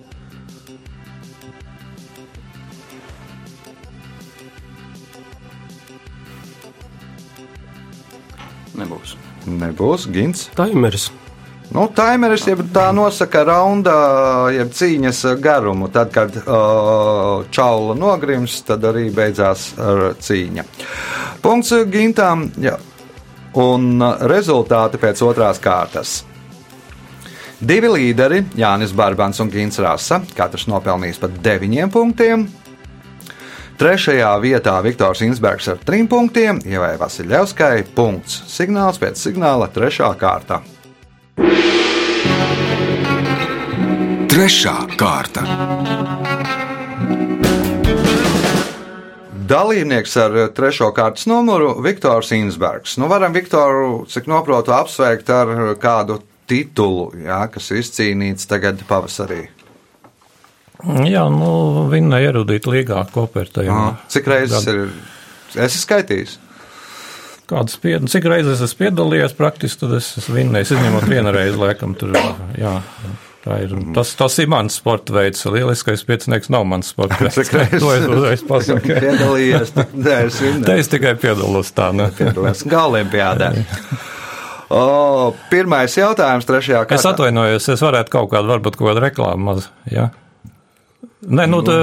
Nebūs. 8.77 9.17
Nebūs 9.49 10.11
gins. 10.13 10.51
Taimeris. 10.53 11.09
Nu, 11.75 11.83
Taimeris 11.91 12.45
jau 12.47 12.61
tā 12.73 12.85
nosaka 12.95 13.41
raunda, 13.47 13.95
jeb 14.55 14.71
cīņas 14.71 15.23
garumu. 15.43 15.89
Tad, 15.91 16.13
kad 16.15 16.37
uh, 16.39 17.43
čaula 17.51 17.95
nogrims, 17.97 18.61
tad 18.67 18.85
arī 18.87 19.09
beidzās 19.13 19.73
ar 19.75 20.13
cīņa. 20.23 20.63
Punkts 21.43 21.75
gintām. 21.91 22.47
Jā. 22.63 22.77
Un 23.59 23.97
uh, 23.99 24.23
rezultāti 24.31 25.01
pēc 25.01 25.21
otrās 25.27 25.59
kārtas. 25.59 26.21
Divi 27.57 27.89
līderi, 27.89 28.43
Jānis 28.55 28.93
Barbans 28.93 29.41
un 29.41 29.49
Gins 29.49 29.79
Rasa, 29.81 30.21
katrs 30.37 30.67
nopelnījis 30.69 31.19
pat 31.23 31.35
deviņiem 31.43 31.91
punktiem. 31.91 32.45
Trešajā 33.77 34.29
vietā 34.41 34.77
Viktors 34.85 35.23
Insbergs 35.25 35.67
ar 35.73 35.81
trim 35.85 36.07
punktiem, 36.09 36.61
Ievai 36.65 36.95
Vasiljevskai 37.01 37.83
punkts. 37.97 38.43
Signāls 38.49 39.01
pēc 39.01 39.19
signāla 39.21 39.67
trešā 39.73 40.09
kārta. 40.17 40.61
Trešā 44.27 44.73
kārta. 44.97 45.43
Dalībnieks 49.47 50.15
ar 50.19 50.37
trešo 50.57 50.89
kārtas 50.97 51.27
numuru- 51.29 51.75
Viktors 51.85 52.31
Insbergs. 52.33 52.97
Nu, 52.97 53.07
varam 53.07 53.33
Viktoru, 53.33 54.05
cik 54.09 54.25
noprotu, 54.27 54.73
apsveikt 54.73 55.29
ar 55.29 55.47
kādu 55.77 56.21
titulu, 56.47 57.11
jā, 57.21 57.51
kas 57.51 57.69
izcīnīts 57.69 58.47
tagad 58.47 58.81
pavasarī. 58.89 59.47
Jā, 61.05 61.29
nu, 61.29 61.87
viņa 61.89 62.19
ierudīta 62.25 62.73
līgā 62.73 63.05
kopērtajā. 63.13 63.69
Jā. 63.69 63.95
Cik 64.07 64.27
reizes 64.27 64.67
ir? 64.67 64.89
Esi 65.55 65.79
skaitījis? 65.85 66.37
Kādas 67.47 67.77
pie, 67.79 67.93
cik 68.11 68.25
reizes 68.27 68.59
es 68.65 68.73
piedalījos 68.75 69.31
praktiski, 69.37 69.79
tad 69.85 69.93
es 70.01 70.09
esmu 70.19 70.35
vinnējis, 70.41 70.73
izņemot 70.75 71.05
vienu 71.07 71.31
reizi, 71.31 71.55
laikam, 71.61 71.93
tur, 71.95 72.11
jā. 72.59 72.73
Tā 73.47 73.61
ir, 73.63 73.71
tas, 73.95 74.09
tas 74.19 74.33
ir 74.43 74.49
mans 74.51 74.75
sporta 74.75 75.13
veids. 75.15 75.45
Lieliskais 75.47 76.01
piecinieks 76.03 76.49
nav 76.51 76.65
mans 76.67 76.89
sporta 76.91 77.15
veids. 77.23 77.37
Cik 77.39 77.53
reizes? 77.55 77.79
To 77.85 77.93
es 77.95 78.03
uzreiz 78.11 78.43
pasaku. 78.49 78.91
Piedalījies, 78.99 79.71
nē, 79.95 80.17
es 80.27 80.41
Te 80.41 80.45
vinnēju. 80.49 80.75
es 80.83 80.91
tikai 80.91 81.13
piedalos 81.21 81.71
tā, 81.77 81.93
ne? 81.95 82.09
Piedalījies 82.17 82.65
Olimpiādē. 82.67 83.53
O, 84.67 85.31
pirmais 85.47 85.93
jautājums 85.95 86.43
trešajā 86.49 86.81
kārtā. 86.83 86.97
Es 86.99 87.07
atvainojos, 87.07 87.69
es 87.71 87.83
varētu 87.87 88.11
kaut 88.17 88.27
kādu, 88.33 88.51
varbūt 88.51 88.75
kaut 88.75 88.89
kādu 88.91 89.05
reklāmu 89.05 89.53
maz, 89.53 89.69
jā. 89.87 90.09
Nē, 91.27 91.43
nu, 91.49 91.59
tā, 91.65 91.73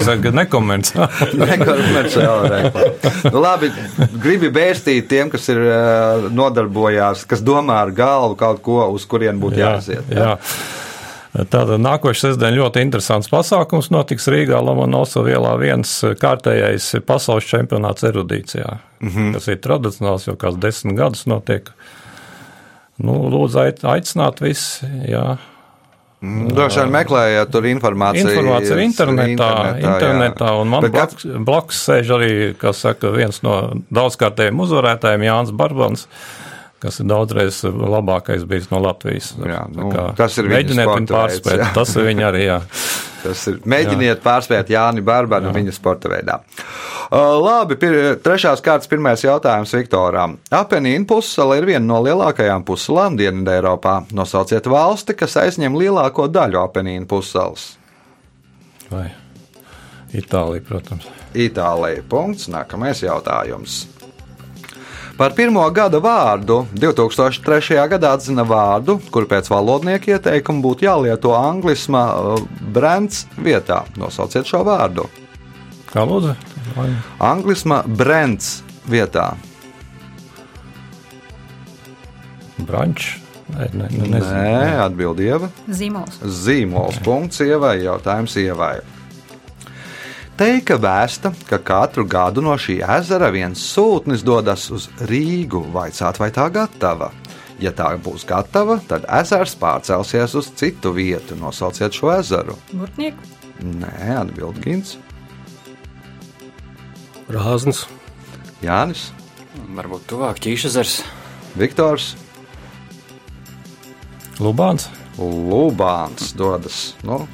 saka, 0.00 0.32
nekomentē. 0.34 1.06
Nekomerciāla 1.40 2.48
reklāma. 2.50 3.12
Nu, 3.30 3.42
labi, 3.44 3.70
gribi 4.20 4.50
bērstīt 4.52 5.08
tiem, 5.10 5.30
kas 5.32 5.46
ir 5.52 5.60
nodarbojās, 6.34 7.26
kas 7.30 7.44
domā 7.44 7.82
ar 7.84 7.94
galvu 7.96 8.36
kaut 8.40 8.62
ko, 8.64 8.82
uz 8.96 9.06
kurien 9.08 9.40
būtu 9.40 9.62
jāaiziet. 9.62 10.12
jā. 10.16 10.36
Tātad 11.30 11.76
nākošais 11.78 12.32
sestdien 12.32 12.56
ļoti 12.56 12.82
interesants 12.82 13.30
pasākums 13.30 13.92
notiks 13.94 14.26
Rīgā 14.32 14.58
Lomonosova 14.66 15.30
ielā 15.30 15.52
viens 15.60 15.92
kārtējais 16.18 16.88
pasaules 17.06 17.46
čempionāts 17.46 18.02
erudīcijā, 18.08 18.72
mm 18.98 19.12
-hmm. 19.12 19.32
kas 19.36 19.46
ir 19.48 19.60
tradicionāls 19.62 20.26
jau 20.26 20.34
kāds 20.34 20.58
desmit 20.58 20.98
gadus 20.98 21.28
notiek. 21.30 21.70
Nu, 22.98 23.30
lūdzu, 23.30 23.62
aicināt 23.86 24.42
visi, 24.42 24.90
jā. 25.06 25.38
Droši 26.20 26.82
vien 26.82 26.90
meklējiet 26.92 27.48
tur 27.48 27.64
informāciju. 27.70 28.28
Informācija 28.28 28.74
ir 28.76 28.82
internetā, 28.84 29.30
internetā, 29.32 29.78
internetā 29.88 30.50
un 30.60 30.68
man 30.68 30.84
Bet 30.84 30.92
blakus, 30.92 31.24
blakus 31.48 31.80
sēž 31.86 32.12
arī, 32.18 32.32
kā 32.60 32.74
saka, 32.76 33.08
viens 33.14 33.40
no 33.46 33.54
daudzkārtējiem 33.88 34.60
uzvarētājiem 34.66 35.24
Jānis 35.24 35.54
Barbans, 35.56 36.04
kas 36.80 37.00
ir 37.02 37.08
daudzreiz 37.10 37.62
labākais 37.64 38.46
bijis 38.48 38.70
no 38.72 38.80
Latvijas. 38.84 39.32
Jā, 39.38 39.64
nu, 39.74 39.90
kā 39.92 40.10
tas 40.18 40.38
ir 40.40 40.48
viņa 40.48 40.56
Mēģiniet 40.56 40.92
viņu 40.94 41.10
pārspēt, 41.12 41.62
jā. 41.62 41.70
tas 41.78 41.94
ir 41.96 42.08
viņa 42.08 42.26
arī, 42.30 42.44
jā. 42.46 42.58
Tas 43.20 43.42
ir. 43.50 43.58
Mēģiniet 43.68 44.22
pārspēt 44.24 44.72
Jāni 44.72 45.04
Barbanu 45.04 45.52
viņa 45.52 45.76
sporta 45.76 46.08
veidā. 46.12 46.40
Uh, 47.10 47.34
labi, 47.42 47.74
pir, 47.80 47.96
trešās 48.22 48.62
kārtas 48.64 48.88
pirmais 48.88 49.24
jautājums 49.24 49.74
Viktoram. 49.74 50.36
Apenīna 50.54 51.08
pussala 51.10 51.58
ir 51.58 51.66
viena 51.66 51.82
no 51.82 51.98
lielākajām 52.06 52.62
pussalām 52.64 53.18
Dienvidē 53.18 53.58
Eiropā. 53.58 53.96
Nosauciet 54.14 54.70
valsti, 54.70 55.18
kas 55.18 55.34
aizņem 55.42 55.74
lielāko 55.76 56.30
daļu 56.30 56.62
Apenīna 56.62 57.10
pussalas. 57.10 57.72
Vai 58.90 59.08
Itālija, 60.16 60.62
protams. 60.66 61.06
Itālija. 61.34 62.02
Punkts. 62.10 62.48
Nākamais 62.50 63.02
jautājums. 63.04 63.84
Par 65.20 65.34
pirmo 65.36 65.60
gada 65.68 65.98
vārdu 66.00 66.62
2003. 66.80 67.74
gadā 67.92 68.14
atzina 68.16 68.40
vārdu, 68.48 68.94
kur 69.12 69.26
pēc 69.28 69.50
valodnieka 69.52 70.14
ieteikuma 70.14 70.64
būtu 70.64 70.86
jālieto 70.86 71.34
anglisma 71.36 72.04
uh, 72.16 72.38
brands 72.72 73.26
vietā. 73.36 73.82
Nosauciet 74.00 74.48
šo 74.48 74.62
vārdu. 74.64 75.04
Kā 75.90 76.06
lūdzu? 76.08 76.32
Anglisma 77.20 77.82
brands 77.84 78.62
vietā. 78.88 79.34
Brančs? 82.64 83.18
Nē, 83.52 83.68
ne, 83.76 83.90
ne. 83.92 84.22
Nē, 84.24 84.64
atbildība. 84.86 85.52
Zīmols. 85.68 86.16
Zīmols. 86.24 87.02
Punkts 87.04 87.44
ievai. 87.44 87.82
Jautājums 87.84 88.40
ievai. 88.40 88.78
Teika 90.40 90.78
vēsta, 90.80 91.34
ka 91.50 91.58
katru 91.60 92.06
gadu 92.08 92.40
no 92.40 92.54
šī 92.56 92.78
ezera 92.80 93.28
viens 93.34 93.60
sūtnis 93.74 94.22
dodas 94.24 94.70
uz 94.72 94.86
Rīgu, 95.10 95.60
vaicāt, 95.74 96.16
vai 96.16 96.30
tā 96.32 96.46
gatava. 96.54 97.10
Ja 97.60 97.74
tā 97.76 97.90
būs 98.00 98.24
gatava, 98.24 98.78
tad 98.88 99.04
ezers 99.20 99.52
pārcelsies 99.60 100.38
uz 100.40 100.48
citu 100.56 100.94
vietu. 100.96 101.36
Nosauciet 101.36 101.92
šo 101.92 102.14
ezeru. 102.14 102.56
Burtnieku. 102.72 103.20
Nē, 103.60 103.92
atbild 104.22 104.62
Gins. 104.64 104.96
Rāznis, 107.28 107.84
Jānis, 108.64 109.10
Varbūt 109.76 110.08
tuvāk 110.10 110.40
ķīšezers. 110.42 111.00
Viktors, 111.58 112.14
Lubāns? 114.40 114.88
Lubāns 115.18 116.32
dodas. 116.32 116.94
Nu, 117.04 117.26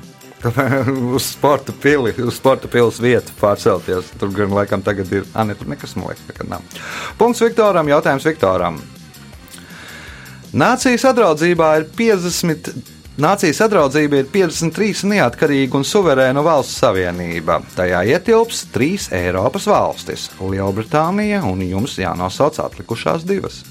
Uz 1.14 1.22
sporta 1.22 1.72
pili, 1.82 2.12
uz 2.22 2.36
sporta 2.36 2.68
pilas 2.68 3.00
vietu 3.02 3.32
pārcelties. 3.40 4.12
Tur 4.20 4.34
gan 4.36 4.52
laikam 4.54 4.82
tagad 4.84 5.10
ir. 5.12 5.24
Ah, 5.34 5.46
ne, 5.48 5.56
tur 5.56 5.70
nekas 5.70 5.96
man 5.96 6.10
liekas, 6.10 6.26
ka 6.36 6.46
nav. 6.48 6.64
Punkts 7.18 7.42
Viktoram, 7.42 7.88
jautājums 7.88 8.26
Viktoram. 8.28 8.78
Nācijas 10.56 11.02
sadraudzībā 11.08 11.72
ir 11.80 11.88
50. 11.96 12.70
Nācijas 13.16 13.62
sadraudzība 13.62 14.18
ir 14.20 14.26
53 14.28 15.06
neatkarīga 15.08 15.78
un 15.78 15.86
suverēna 15.88 16.42
valsts 16.44 16.82
savienība. 16.82 17.62
Tajā 17.72 18.02
ietilps 18.12 18.66
trīs 18.74 19.08
Eiropas 19.16 19.64
valstis- 19.70 20.28
Lielbritānija, 20.52 21.40
un 21.48 21.64
jums 21.64 21.96
jānosauc 21.96 22.60
atlikušās 22.60 23.24
divas. 23.24 23.62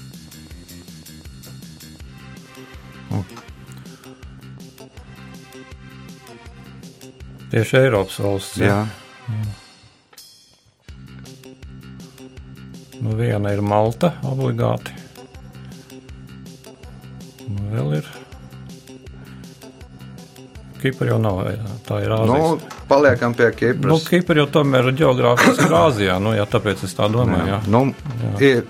Tieši 7.50 7.76
Eiropas 7.84 8.18
valsts. 8.22 8.60
Jā, 8.62 8.84
Nu, 12.96 13.12
viena 13.12 13.52
ir 13.52 13.60
Malta 13.60 14.14
obligāti. 14.24 14.94
Nu, 17.46 17.66
vēl 17.74 17.98
ir. 17.98 18.08
Kipra 20.80 21.08
jau 21.10 21.18
nav, 21.20 21.42
jā, 21.50 21.68
tā 21.86 22.00
ir 22.04 22.12
nu, 22.28 22.36
Āzija. 22.36 22.72
paliekam 22.88 23.34
pie 23.36 23.46
Nu, 23.50 23.54
Kipras. 23.58 24.08
Kipra 24.08 24.40
jau 24.42 24.46
tomēr 24.58 24.90
geogrāfiski 24.96 25.66
ir 25.68 25.76
Āzijā, 25.76 26.18
nu, 26.22 26.34
jā, 26.36 26.44
tāpēc 26.50 26.84
es 26.86 26.94
tā 26.96 27.08
domāju, 27.12 27.46
jā. 27.52 27.60
Nu, 27.72 27.84
ir 28.40 28.66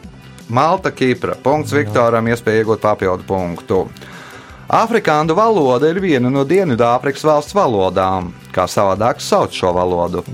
Malta, 0.49 0.93
Kipra. 0.95 1.35
Punkts 1.43 1.75
Viktoram, 1.75 2.29
iespēja 2.31 2.63
iegūt 2.63 2.85
papildu 2.85 3.27
punktu. 3.27 3.81
Afrikāņu 4.67 5.35
valoda 5.39 5.93
ir 5.93 6.01
viena 6.03 6.31
no 6.33 6.43
Dienvidāfrikas 6.43 7.23
valsts 7.23 7.55
valodām. 7.55 8.33
Kā 8.51 8.65
savādāk 8.67 9.23
sauc 9.23 9.55
šo 9.55 9.71
valodu? 9.77 10.25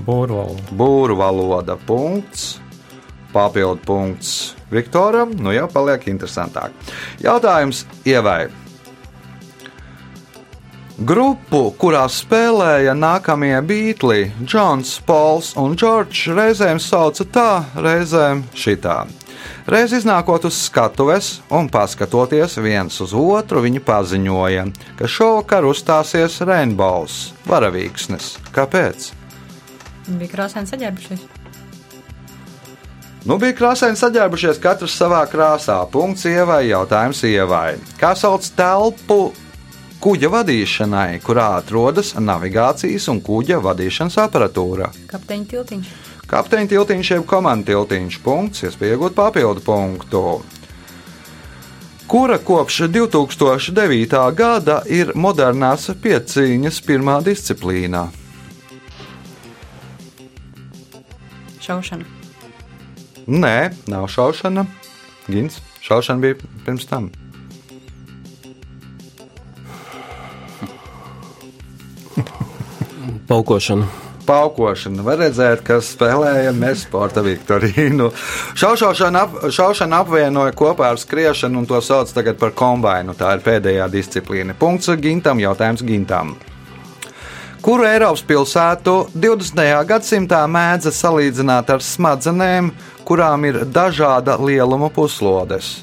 Būru 0.73 1.17
valoda. 1.19 1.77
Punkts. 1.77 2.57
Papildu 3.33 3.81
punkts 3.85 4.55
Viktoram. 4.73 5.35
Nu 5.37 5.53
jau 5.53 5.67
paliek 5.69 6.09
interesantāk. 6.09 6.73
Jautājums 7.21 7.85
ievai. 8.09 8.49
Grupu, 10.97 11.71
kurā 11.77 12.03
spēlēja 12.09 12.93
nākamie 12.93 13.55
beigli, 13.65 14.27
Džons, 14.45 14.99
Pols 15.05 15.55
un 15.57 15.73
Džordžs, 15.77 16.27
reizēm 16.37 16.81
sauca 16.81 17.25
tā, 17.25 17.49
reizēm 17.81 18.45
šitā. 18.53 19.01
Reiz 19.69 19.93
iznākot 19.95 20.47
uz 20.49 20.57
skatuves 20.67 21.37
un 21.53 21.69
paskatoties 21.71 22.57
viens 22.63 22.99
uz 23.03 23.13
otru, 23.17 23.63
viņi 23.63 23.83
paziņoja, 23.83 24.65
ka 24.99 25.09
šovakar 25.09 25.67
uzstāsies 25.69 26.41
Rainbows, 26.43 27.31
varavīksnes. 27.47 28.33
Kāpēc? 28.55 29.11
Bija 30.19 30.33
krāsaini 30.33 30.67
saģērbušies. 30.67 31.23
Nu, 33.23 33.37
bija 33.39 33.55
krāsaini 33.55 33.95
saģērbušies 33.95 34.59
katrs 34.59 34.97
savā 34.99 35.21
krāsā. 35.31 35.77
Punkts 35.91 36.25
ievai, 36.27 36.65
jautājums 36.67 37.23
ievai. 37.23 37.77
Kā 37.95 38.11
sauc 38.19 38.49
telpu 38.57 39.31
kuģa 40.03 40.27
vadīšanai, 40.33 41.21
kurā 41.23 41.53
atrodas 41.61 42.11
navigācijas 42.19 43.07
un 43.13 43.21
kuģa 43.23 43.61
vadīšanas 43.63 44.19
aparatūra? 44.25 44.89
Kapteiņa 45.07 45.47
tiltiņš. 45.53 45.93
Kapteiņa 46.33 46.71
tiltiņš 46.71 47.09
jeb 47.11 47.25
komandas 47.29 47.69
tiltiņš. 47.69 48.15
Punkts, 48.25 48.63
iespēja 48.65 48.95
iegūt 48.95 49.13
papildu 49.13 49.61
punktu. 49.61 50.23
Kura 52.09 52.39
kopš 52.41 52.87
2009. 52.89 54.17
gada 54.33 54.79
ir 54.89 55.13
modernās 55.13 55.85
piecīņas 56.01 56.81
pirmā 56.87 57.19
disciplīna? 57.25 58.07
Šaušana. 61.61 62.09
Nē, 63.29 63.57
nav 63.93 64.09
šaušana. 64.09 64.65
Gins, 65.29 65.61
šaušana 65.85 66.25
bija 66.25 66.41
pirms 66.65 66.89
tam. 66.89 67.13
paukošana, 73.27 73.87
Paukošana. 74.27 75.03
Var 75.05 75.19
redzēt, 75.25 75.63
ka 75.67 75.79
spēlējam 75.83 76.57
mēs 76.61 76.85
sporta 76.87 77.23
viktorīnu. 77.25 78.09
Šaušana, 78.59 79.25
ap, 79.25 79.35
šaušana 79.53 79.99
apvienoja 80.03 80.55
kopā 80.57 80.93
ar 80.93 81.01
skriešanu, 81.01 81.63
un 81.63 81.69
to 81.69 81.81
sauc 81.83 82.11
tagad 82.15 82.39
par 82.41 82.55
kombināciju. 82.57 83.17
Tā 83.19 83.35
ir 83.37 83.45
pēdējā 83.45 83.91
disciplīna. 83.93 84.55
Punkts 84.59 84.91
Gintam, 85.01 85.41
jautājums 85.43 85.83
Gintam. 85.85 86.35
Kuru 87.63 87.85
Eiropas 87.87 88.25
pilsētu 88.27 88.93
20. 89.15 89.61
gadsimtā 89.87 90.41
mēdza 90.51 90.91
salīdzināt 90.91 91.69
ar 91.71 91.79
smadzenēm, 91.79 92.73
kurām 93.07 93.45
ir 93.47 93.61
dažāda 93.63 94.35
lieluma 94.41 94.89
puslodes? 94.91 95.77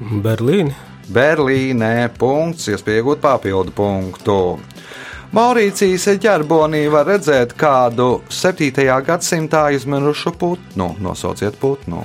Berlīna, 0.00 0.72
Berlīnē 1.12 2.08
punkts, 2.16 2.70
iespēja 2.72 3.02
iegūt 3.02 3.20
papildu 3.20 3.74
punktu. 3.76 4.38
Maurīcijas 5.32 6.10
ķerbonī 6.20 6.82
var 6.92 7.06
redzēt 7.08 7.54
kādu 7.56 8.18
7. 8.28 8.82
gadsimtā 9.06 9.62
izmirušu 9.72 10.34
putnu. 10.36 10.90
Nosauciet 11.00 11.56
putnu. 11.56 12.02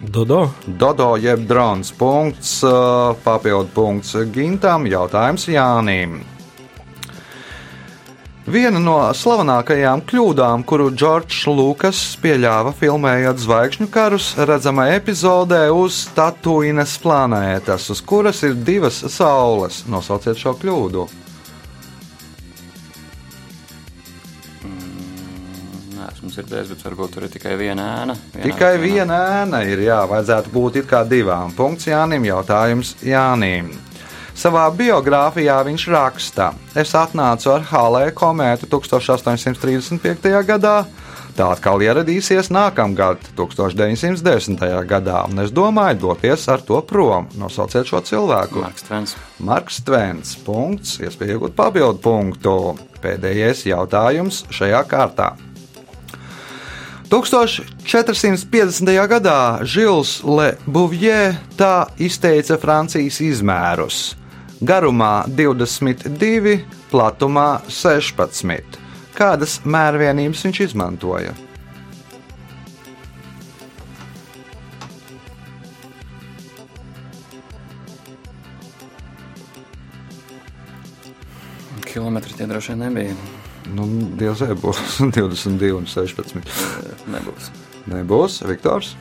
Dodo, 0.00 0.46
Dodo 0.64 1.10
jeb 1.20 1.44
drons. 1.44 1.92
Punkts, 1.92 2.62
ā, 2.64 3.12
papildu 3.26 3.68
punkts 3.74 4.16
Gintam, 4.32 4.88
jautājums 4.88 5.44
Jānim. 5.52 6.22
Viena 8.48 8.80
no 8.80 8.96
slavenākajām 9.12 10.06
kļūdām, 10.08 10.64
kuru 10.64 10.88
Džordžs 10.88 11.44
Lukas 11.52 12.02
pieļāva 12.24 12.72
filmējot 12.72 13.44
zvaigžņu 13.44 13.92
karus, 13.92 14.32
redzama 14.40 14.88
epizodē 14.96 15.66
uz 15.76 16.06
Tatuīnas 16.16 16.96
planētas, 17.04 17.92
uz 17.92 18.00
kuras 18.00 18.46
ir 18.48 18.56
divas 18.56 19.04
saules. 19.12 19.84
Nosauciet 19.92 20.40
šo 20.40 20.56
kļūdu. 20.56 21.10
Dzirdējis, 26.38 26.70
bet 26.72 26.84
varbūt 26.86 27.12
tur 27.16 27.26
ir 27.26 27.32
tikai 27.34 27.56
viena 27.58 27.84
ēna. 28.02 28.14
Vienā 28.34 28.46
Tikai 28.46 28.72
vienā. 28.78 28.86
viena 28.86 29.18
ēna 29.42 29.60
ir, 29.66 29.82
jā, 29.88 29.98
vajadzētu 30.10 30.52
būt 30.54 30.76
it 30.82 30.88
kā 30.90 31.02
divām. 31.08 31.52
Punkts 31.56 31.88
Jānim, 31.90 32.24
jautājums 32.28 32.94
Jānim. 33.02 33.72
Savā 34.38 34.68
biogrāfijā 34.70 35.56
viņš 35.66 35.84
raksta, 35.90 36.52
es 36.78 36.92
atnācu 36.94 37.50
ar 37.56 37.64
Halē 37.72 38.04
komētu 38.14 38.68
1835. 38.70 40.30
gadā, 40.46 40.84
tā 41.34 41.48
atkal 41.50 41.82
ieradīsies 41.82 42.50
nākamgad, 42.54 43.18
1910. 43.38 44.62
gadā, 44.86 45.24
un 45.26 45.42
es 45.42 45.50
domāju 45.50 45.98
doties 46.06 46.46
ar 46.54 46.62
to 46.62 46.78
prom. 46.86 47.26
Nosauciet 47.38 47.90
šo 47.90 47.98
cilvēku. 48.06 48.62
Marks 48.62 48.86
Tvens. 48.86 49.16
Marks 49.42 49.82
Tvens. 49.82 50.36
Punkts, 50.46 51.00
iespēja 51.02 51.34
iegūt 51.34 51.58
papildu 51.58 51.98
punktu. 52.02 52.54
Pēdējais 53.02 53.66
jautājums 53.70 54.44
šajā 54.54 54.86
kārtā. 54.90 55.32
1450. 57.08 58.84
gadā 59.08 59.64
Žils 59.64 60.20
Le 60.28 60.58
Bouvier 60.68 61.38
tā 61.56 61.88
izteica 61.96 62.58
Francijas 62.60 63.22
izmērus. 63.24 64.12
Garumā 64.60 65.24
22, 65.32 66.58
platumā 66.92 67.62
16. 67.72 68.76
Kādas 69.16 69.56
mērvienības 69.64 70.44
viņš 70.44 70.60
izmantoja? 70.68 71.32
Kilometri 81.88 82.36
tie 82.36 82.46
droši 82.46 82.76
vien 82.76 82.84
nebija. 82.84 83.37
Nu, 83.74 83.86
Dievs, 84.18 84.40
vai 84.40 84.54
būs 84.56 84.78
22 85.12 85.72
un 85.76 85.86
16. 85.86 86.36
Eh, 86.38 87.06
Nebūs. 87.12 87.50
Nebūs, 87.88 88.40
Viktors. 88.48 88.94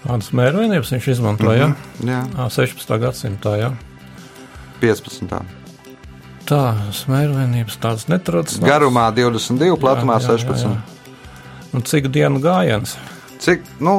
Kādas 0.00 0.30
mērvienības 0.34 0.90
viņš 0.94 1.08
izmantoja? 1.14 1.66
Mm 1.70 1.76
Mhm. 2.00 2.08
Jā, 2.08 2.20
-hmm. 2.22 2.50
16. 2.50 2.98
gadsimtā, 2.98 3.56
jā. 3.60 3.72
15. 4.80 5.42
Tā, 6.46 6.74
mērvienības 7.06 7.76
tādas 7.78 8.08
netradicionālas. 8.08 8.70
Garumā 8.70 9.10
22, 9.14 9.76
platumā 9.76 10.16
Jā, 10.18 10.20
jā, 10.20 10.26
jā, 10.26 10.38
16. 10.38 10.66
jā. 10.66 10.80
Un 11.72 11.82
cik 11.82 12.08
dienu 12.10 12.40
gājiens? 12.40 12.96
Cik, 13.40 13.64
nu, 13.80 13.94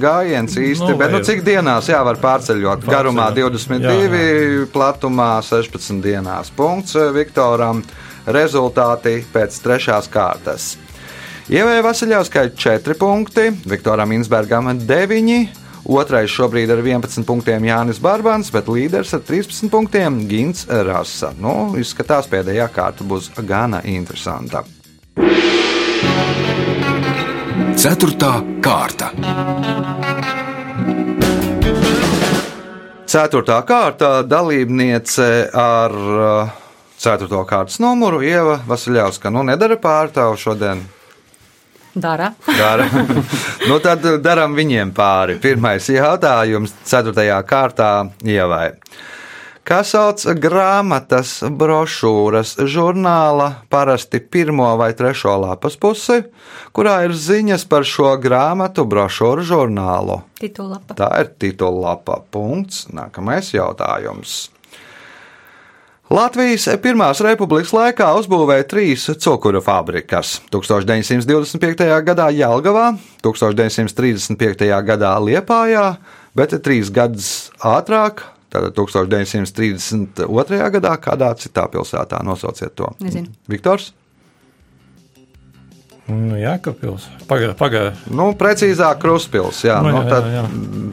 gājiens 0.00 0.52
īsti, 0.52 0.90
Nu, 0.90 0.96
bet 1.00 1.14
nu, 1.14 1.22
cik 1.24 1.40
dienās 1.46 1.88
jā, 1.88 2.02
var 2.04 2.18
pārceļot? 2.20 2.84
Pārceļot. 2.84 2.92
Garumā 2.92 3.30
22, 3.32 4.20
Jā, 4.20 4.66
platumā 4.72 5.30
16 5.46 6.02
dienās. 6.04 6.52
Punkts 6.52 6.96
eh, 7.00 7.08
Viktoram. 7.14 7.80
Rezultāti 8.22 9.16
pēc 9.32 9.56
trešās 9.64 10.06
kārtas. 10.12 10.76
Ievai 11.50 11.80
Vasiljovskai 11.82 12.52
4 12.54 12.94
punkti, 13.00 13.48
Viktoram 13.66 14.12
Insbergam 14.14 14.70
9. 14.78 15.58
Otrais 15.90 16.30
šobrīd 16.30 16.70
ar 16.70 16.78
11 16.84 17.26
punktiem 17.26 17.64
Jānis 17.66 17.98
Barbans, 17.98 18.52
bet 18.54 18.70
līderis 18.70 19.16
ar 19.16 19.24
13 19.26 19.72
punktiem 19.72 20.20
Gins 20.30 20.68
Rasa. 20.70 21.32
Nu, 21.42 21.72
izskatās, 21.80 22.30
pēdējā 22.30 22.68
kārta 22.70 23.08
būs 23.08 23.32
gana 23.42 23.82
interesanta. 23.82 24.62
Ceturtā 27.76 28.32
kārta. 28.62 29.10
Ceturtā 33.12 33.58
kārta 33.68 34.10
dalībniece 34.24 35.28
ar 35.52 35.92
uh, 35.92 36.52
ceturto 36.96 37.42
kārtas 37.48 37.80
numuru 37.82 38.22
Ieva 38.22 38.60
Vasiljovska. 38.68 39.30
Nu, 39.34 39.42
nedara 39.46 39.76
pārtāvu 39.82 40.38
šodien. 40.40 40.84
Dara. 41.94 42.30
Dara. 42.46 42.86
nu, 43.68 43.78
tad 43.84 44.06
darām 44.24 44.54
viņiem 44.56 44.94
pāri. 44.96 45.36
Pirmais 45.42 45.88
jautājums, 45.92 46.72
ceturtajā 46.88 47.42
kārtā 47.48 47.90
Ievai. 48.24 48.70
Kā 49.62 49.84
sauc 49.86 50.24
grāmatas, 50.42 51.36
brošūras, 51.46 52.56
žurnāla, 52.66 53.62
parasti 53.70 54.18
pirmo 54.18 54.72
vai 54.80 54.88
trešo 54.98 55.36
lapas 55.38 55.76
pusi, 55.78 56.16
kurā 56.74 56.96
ir 57.06 57.14
ziņas 57.14 57.64
par 57.70 57.86
šo 57.86 58.16
grāmatu, 58.18 58.82
brošūru, 58.90 59.44
žurnālu? 59.46 60.18
Titulapa. 60.42 60.98
Tā 60.98 61.12
ir 61.22 61.30
titullapa. 61.38 62.18
Punkts. 62.34 62.88
Nākamais 62.90 63.52
jautājums. 63.54 64.50
Latvijas 66.12 66.66
Pirmās 66.82 67.22
republikas 67.24 67.70
laikā 67.72 68.10
uzbūvēja 68.18 68.66
trīs 68.68 69.06
cukuru 69.22 69.62
fabrikas. 69.62 70.40
1925. 70.50 71.86
gadā 72.10 72.26
Jālgavā, 72.34 72.90
1935. 73.22 74.66
gadā 74.90 75.14
Liepājā, 75.22 75.86
bet 76.36 76.58
trīs 76.66 76.90
gadus 76.92 77.52
ātrāk, 77.62 78.26
tātad 78.52 78.76
1932. 78.76 80.60
gadā, 80.76 80.92
kādā 81.00 81.32
citā 81.40 81.66
pilsētā 81.72 82.20
nosauciet 82.26 82.76
to. 82.78 82.92
Nezinu. 83.02 83.32
Viktors? 83.50 83.92
Nu, 86.10 86.34
Jēkabpils. 86.36 87.06
Pagaidām, 87.30 87.56
pagaidām. 87.56 87.98
Nu, 88.10 88.32
precīzāk, 88.36 88.98
Kruspils. 89.00 89.62
Jā, 89.64 89.78
Nu, 89.84 89.92
nu, 89.94 90.02
jā, 90.02 90.10
tad, 90.10 90.28
jā, 90.34 90.44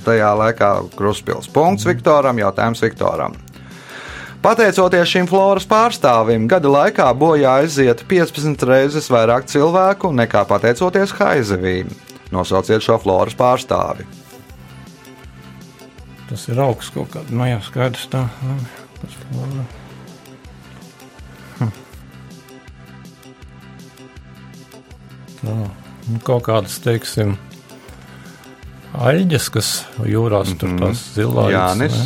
tajā 0.05 0.31
laikā 0.43 0.69
Kruspils. 0.95 1.49
Punkts 1.51 1.87
Viktoram, 1.89 2.37
jautājums 2.39 2.83
Viktoram. 2.85 3.35
Pateicoties 4.39 5.09
šim 5.11 5.25
floras 5.27 5.65
pārstāvim, 5.67 6.45
gada 6.47 6.69
laikā 6.71 7.09
bojā 7.11 7.57
aiziet 7.59 8.05
15 8.07 8.63
reizes 8.69 9.09
vairāk 9.11 9.49
cilvēku 9.51 10.13
nekā 10.15 10.45
pateicoties 10.47 11.11
haizivīm. 11.17 11.91
Nosauciet 12.31 12.85
šo 12.85 12.95
floras 13.01 13.35
pārstāvi. 13.35 14.05
Tas 16.29 16.45
ir 16.51 16.59
augsts 16.61 16.93
kaut 16.93 17.09
kādā. 17.13 17.33
Nu, 17.33 17.45
jā, 17.49 17.57
skaidrs 17.65 18.05
tā. 18.11 18.27
Nu, 18.45 18.55
flora. 19.15 19.63
Hm. 21.57 21.71
Tā. 25.39 25.55
Nu, 26.09 26.19
kaut 26.25 26.45
kādas, 26.45 26.77
teiksim, 26.85 27.35
aļģes, 28.97 29.49
kas 29.53 29.71
jūrās 30.09 30.53
tur 30.61 30.73
tās 30.81 31.01
zilās. 31.15 31.51
Jānis? 31.53 31.97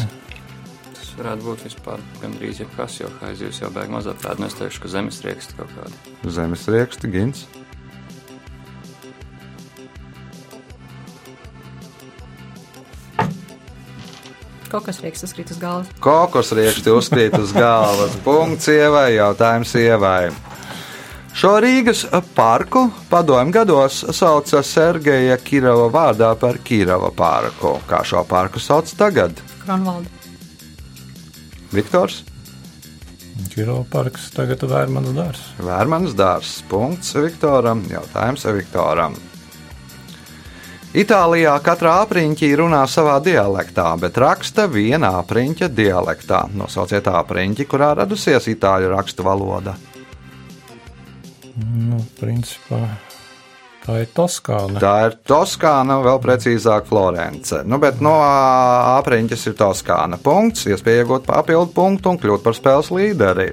Tas 0.93 1.11
varētu 1.19 1.49
būt 1.49 1.65
vispār 1.67 2.03
gandrīz 2.23 2.63
jebkas, 2.63 2.99
jo 3.01 3.11
haizivs 3.21 3.59
jau 3.63 3.71
bēg 3.75 3.91
mazāk 3.91 4.23
tādu. 4.23 4.47
Es 4.47 4.55
teikšu, 4.59 4.85
ka 4.85 4.93
zemes 4.95 5.19
rieksti 5.25 5.59
kaut 5.59 5.71
kādi. 5.75 6.15
Zemes 6.35 6.67
rieksti, 6.71 7.11
gins. 7.11 7.45
Rieks 14.73 15.21
uzkrīt 15.27 15.51
uz 15.53 15.59
galvas. 15.61 15.91
Kokos 16.01 16.49
rieksti 16.57 16.89
uzkrīt 16.89 17.37
uz 17.37 17.53
galvas. 17.53 18.15
Punkts 18.25 18.71
ievai, 18.73 19.13
jautājums 19.19 19.75
ievai. 19.77 20.31
Šo 21.33 21.55
Rīgas 21.61 22.03
parku 22.33 22.87
padomju 23.09 23.53
gados 23.53 24.03
sauca 24.17 24.61
Sergeja 24.65 25.37
Kirova 25.37 25.87
vārdā 25.93 26.33
par 26.41 26.57
Kirova 26.65 27.09
parku. 27.13 27.79
Kā 27.89 28.03
šo 28.05 28.25
parku 28.29 28.61
sauc 28.61 28.89
tagad? 28.97 29.37
Kronvalda. 29.63 30.09
Viktors 31.73 32.23
Kiro 33.53 33.79
parks 33.89 34.31
tagad 34.33 34.61
ir 34.65 34.69
vērmans 34.69 35.13
dārs. 35.13 35.41
Vērmans 35.61 36.13
dārzs. 36.17 36.61
Punkts 36.69 37.13
Viktoram. 37.17 37.81
Jautājums 37.89 38.45
Viktoram. 38.57 39.17
Itālijā 40.93 41.55
katrā 41.65 41.95
apriņķī 42.03 42.51
runā 42.59 42.83
savā 42.85 43.15
dialektā, 43.25 43.87
bet 43.97 44.17
raksta 44.21 44.67
viena 44.69 45.15
apriņķa 45.23 45.71
dialektā. 45.73 46.43
Nosauciet 46.53 47.09
apriņķi, 47.09 47.65
kurā 47.65 47.95
radusies 47.97 48.45
itāļu 48.51 48.91
rakstu 48.93 49.25
valoda. 49.25 49.73
Nu, 51.57 51.97
principā 52.19 52.83
tā 53.87 54.03
ir 54.03 54.13
Toskāna. 54.13 54.77
Tā 54.85 54.93
ir 55.07 55.17
Toskāna, 55.25 55.97
vēl 56.05 56.21
precīzāk 56.21 56.85
Florence. 56.85 57.63
Nu, 57.65 57.81
bet 57.81 57.97
no 57.97 58.13
apriņķis 58.21 59.49
ir 59.49 59.57
Toskāna. 59.65 60.21
Punkts, 60.21 60.69
iespēja 60.69 61.07
iegūt 61.07 61.25
papildu 61.25 61.73
punktu 61.73 62.13
un 62.13 62.21
kļūt 62.21 62.45
par 62.45 62.57
spēles 62.57 62.93
līderi. 62.93 63.49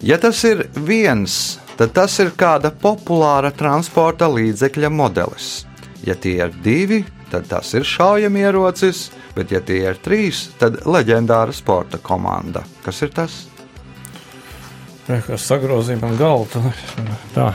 Ja 0.00 0.16
tas 0.16 0.40
ir 0.48 0.70
viens, 0.88 1.59
tad 1.80 1.94
tas 1.96 2.18
ir 2.20 2.30
kāda 2.36 2.68
populāra 2.76 3.48
transporta 3.56 4.28
līdzekļa 4.28 4.90
modelis. 4.92 5.64
Ja 6.04 6.12
tie 6.16 6.36
ir 6.44 6.52
divi, 6.64 7.02
tad 7.32 7.46
tas 7.48 7.72
ir 7.76 7.86
šaujamierocis, 7.88 9.06
bet, 9.36 9.52
ja 9.54 9.60
tie 9.64 9.80
ir 9.88 9.96
trīs, 10.04 10.50
tad 10.60 10.82
leģendāra 10.84 11.54
sporta 11.56 11.96
komanda. 12.02 12.62
Kas 12.84 13.00
ir 13.06 13.12
tas? 13.16 13.46
Man 16.04 16.16
galvu. 16.20 16.46
tad- 16.52 17.16
Tā. 17.34 17.52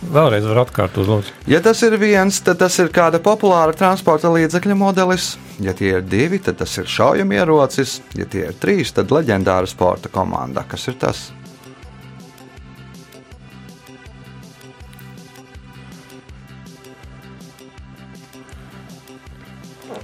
Vēlreiz 0.00 0.46
var 0.48 0.62
atkārtot, 0.64 1.04
lūdzu. 1.04 1.34
Ja 1.50 1.58
tas 1.60 1.82
ir 1.84 1.92
viens, 2.00 2.38
tad 2.40 2.58
tas 2.62 2.78
ir 2.80 2.88
kāda 2.88 3.18
populāra 3.20 3.74
transporta 3.76 4.30
līdzekļa 4.32 4.76
modelis. 4.78 5.34
Ja 5.60 5.74
tie 5.76 5.90
ir 5.98 6.00
divi, 6.08 6.38
tad 6.40 6.56
tas 6.62 6.78
ir 6.78 6.86
šaujamierocis. 6.88 7.98
Ja 8.16 8.24
tie 8.24 8.46
ir 8.48 8.54
trīs, 8.62 8.94
tad 8.96 9.12
leģendāra 9.12 9.68
sporta 9.68 10.08
komanda. 10.08 10.64
Kas 10.68 10.88
ir 10.88 10.94
tas? 10.94 11.26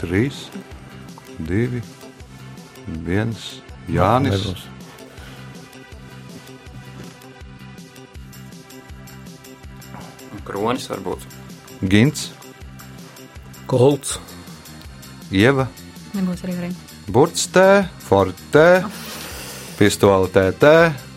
Trīs, 0.00 0.46
divi, 1.38 1.82
viens. 3.06 3.46
Jānis. 3.88 4.42
Nebūs. 4.42 4.64
Kronis 10.46 10.86
varbūt. 10.90 11.24
Gins, 11.90 12.28
Kolts, 13.66 14.16
Ieva. 15.34 15.66
Nebūs 16.14 16.44
arī 16.46 16.54
arī. 16.60 16.70
Burtstē, 17.10 17.86
Fortē, 18.06 18.84
Pistole 19.78 20.30
TT 20.32 20.72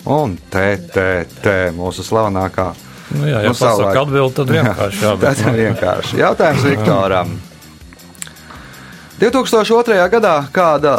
un 0.09 0.35
TTT. 0.49 1.53
Mūsu 1.77 2.05
slavenākā. 2.05 2.71
Nu, 3.15 3.25
jā, 3.25 3.41
ja 3.41 3.49
Nu, 3.49 3.57
pasaka 3.57 4.03
atbildi, 4.03 4.35
tad 4.37 4.51
vienkārši 4.53 5.03
jā. 5.05 5.13
Tas 5.21 5.45
ir 5.45 5.55
vienkārši. 5.63 6.19
Jautājums 6.21 6.65
Viktoram. 6.67 7.37
2002. 9.19 9.95
gadā 10.13 10.45
kāda, 10.55 10.93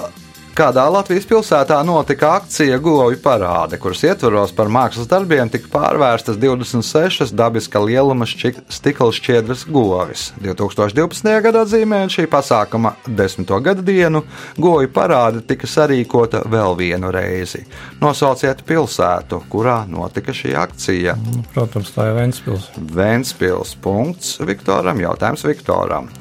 kādā 0.52 0.82
Latvijas 0.92 1.24
pilsētā 1.24 1.78
notika 1.88 2.34
akcija 2.36 2.76
Govju 2.84 3.16
parāde, 3.24 3.78
kuras 3.80 4.02
ietvaros 4.04 4.52
par 4.52 4.68
mākslas 4.68 5.08
darbiem 5.08 5.48
tika 5.48 5.70
pārvērstas 5.72 6.36
26 6.36 7.32
dabiska 7.32 7.80
lieluma 7.80 8.28
stikla 8.28 9.08
šķiedras 9.16 9.64
govis. 9.72 10.26
2012. 10.44 11.32
gadā 11.46 11.64
atzīmējot 11.64 12.16
šī 12.18 12.26
pasākuma 12.28 12.92
desmito 13.08 13.56
gada 13.64 13.80
dienu, 13.80 14.26
Govju 14.60 14.92
parāde 14.92 15.40
tika 15.40 15.70
sarīkota 15.70 16.42
vēl 16.44 16.76
vienu 16.76 17.08
reizi. 17.16 17.62
Nosauciet 18.04 18.60
pilsētu, 18.68 19.46
kurā 19.48 19.86
notika 19.88 20.36
šī 20.36 20.58
akcija. 20.60 21.16
Protams, 21.54 21.96
tā 21.96 22.10
ir 22.10 22.20
Ventspils. 22.20 22.68
Vēnspils. 22.76 23.78
Punkts 23.80 24.36
Viktoram. 24.44 25.00
Jautājums 25.08 25.48
Viktoram. 25.48 26.12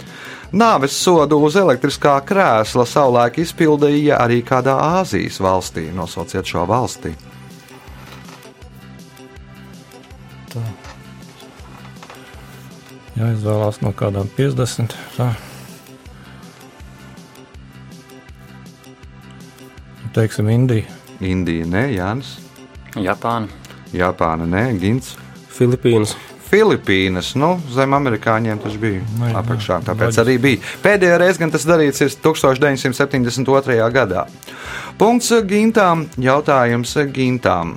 Nāves 0.50 0.96
sodu 0.98 1.38
uz 1.46 1.54
elektriskā 1.62 2.16
krēsla 2.26 2.86
savulaik 2.90 3.38
izpildīja 3.44 4.18
arī 4.24 4.40
kādā 4.42 4.74
Āzijas 5.00 5.38
valstī. 5.44 5.92
Nosauciet 5.94 6.50
šo 6.50 6.64
valsti. 6.70 7.14
Jāizvēlās 13.20 13.82
no 13.84 13.92
kādām 13.94 14.30
50. 14.38 14.96
Tā. 15.18 15.30
Teiksim, 20.16 20.50
Indija. 20.50 20.88
Indija, 21.22 21.68
nē, 21.70 21.84
Jānis. 21.94 22.38
Japāna. 22.98 23.52
Japāna, 23.94 24.48
nē, 24.50 24.64
Gins. 24.80 25.12
Filipīnas, 25.54 26.16
Filipīnas, 26.50 27.36
nu, 27.38 27.60
zem 27.70 27.94
amerikāņiem 27.94 28.60
tas 28.64 28.74
bija 28.82 29.04
Vai, 29.20 29.34
apakšā. 29.38 29.80
jā, 29.80 29.86
Tāpēc 29.86 30.08
loģiski. 30.10 30.22
arī 30.24 30.38
bija. 30.42 30.64
Pēdējā 30.84 31.18
reize, 31.22 31.38
kad 31.44 31.52
tas 31.54 31.66
darīts, 31.70 32.02
ir 32.02 32.10
1972. 32.24 33.92
gadā. 33.94 34.26
Punkts 34.98 35.30
Gintām, 35.46 36.08
jautājums 36.18 36.96
Gintām. 37.14 37.76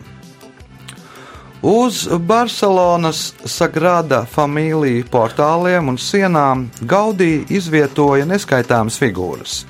Uz 1.63 2.09
Barcelonas 2.19 3.35
Sagrada 3.47 4.25
Familija 4.27 5.05
portāliem 5.13 5.93
un 5.93 5.97
sienām 5.97 6.65
Gaudī 6.83 7.45
izvietoja 7.55 8.27
neskaitāmas 8.27 8.97
figūras. 8.99 9.61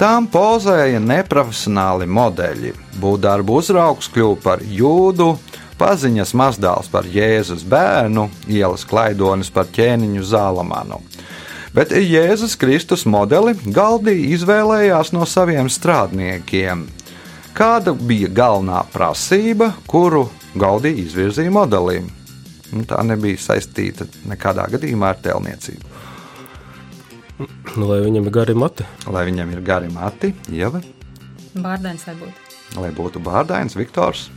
Tām 0.00 0.24
pozēja 0.32 0.98
neprofesionāli 1.04 2.08
modeļi. 2.08 2.72
Būvdarbu 3.02 3.58
uzraugs 3.60 4.08
kļuva 4.14 4.38
par 4.42 4.64
jūdu, 4.64 5.34
paziņas 5.82 6.32
mazdēls 6.38 6.90
par 6.92 7.08
Jēzus 7.10 7.64
bērnu, 7.66 8.28
ielas 8.46 8.86
klaidonis 8.86 9.50
par 9.50 9.66
ķēniņu 9.74 10.22
Zālamanu. 10.30 11.00
Bet 11.74 11.90
Jēzus 11.96 12.54
Kristus 12.60 13.02
modeli 13.08 13.54
Galdī 13.74 14.14
izvēlējās 14.36 15.10
no 15.16 15.26
saviem 15.26 15.70
strādniekiem. 15.72 16.84
Kāda 17.56 17.92
bija 17.96 18.30
galvenā 18.32 18.84
prasība, 18.92 19.72
kuru 19.90 20.26
Gaudī 20.56 20.92
izvirzīja 21.02 21.52
modelim? 21.52 22.10
Nu, 22.72 22.84
tā 22.88 23.00
nebija 23.04 23.40
saistīta 23.40 24.06
nekādā 24.28 24.64
gadījumā 24.72 25.10
ar 25.12 25.18
tēlniecību. 25.24 25.90
nu, 27.76 27.88
lai 27.88 27.98
viņam 28.04 28.28
ir 28.28 28.32
gari 28.36 28.54
mati. 28.56 28.86
Lai 29.08 29.24
viņam 29.28 29.52
ir 29.52 29.60
gari 29.64 29.90
mati, 29.92 30.32
Ieva, 30.52 30.80
Bārdēns 31.52 32.06
vai 32.08 32.14
būt. 32.20 32.52
lai 32.80 32.90
būtu 32.96 33.20
bārdains, 33.20 33.76
Viktors. 33.76 34.30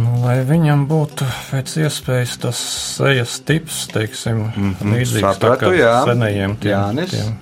Nu, 0.00 0.22
lai 0.22 0.38
viņam 0.48 0.86
būtu 0.88 1.26
pēc 1.50 1.74
iespējas 1.82 2.38
tas 2.40 2.58
sejas 2.96 3.36
tips, 3.44 3.82
teiksim, 3.92 4.46
mm 4.46 4.74
-hmm. 4.80 4.94
līdzīgs 4.96 5.26
tā 5.26 5.32
Sapratu, 5.34 5.66
kā 5.66 5.76
jā. 5.76 5.94
senajiem 6.08 6.56
tiem, 6.56 6.70
Jānis? 6.72 7.10
tiem. 7.10 7.38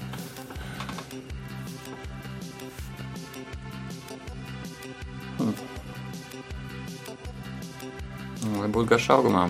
Lai 8.58 8.68
būtu 8.74 8.88
garš 8.90 9.10
augumā. 9.14 9.48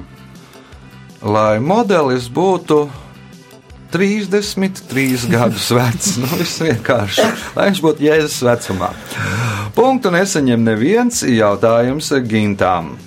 Lai 1.23 1.59
modelis 1.59 2.29
būtu 2.29 2.89
33 3.91 5.31
gadus 5.33 5.71
vecs. 5.73 6.17
Nu, 6.21 6.29
viss 6.37 6.61
vienkārši. 6.61 7.25
Lai 7.57 7.71
viņš 7.71 7.81
būtu 7.83 8.05
jēzus 8.05 8.43
vecumā. 8.45 8.93
Punktu 9.79 10.11
nesaņem 10.11 10.59
neviens 10.67 11.21
jautājums 11.23 12.11
gintām. 12.27 12.99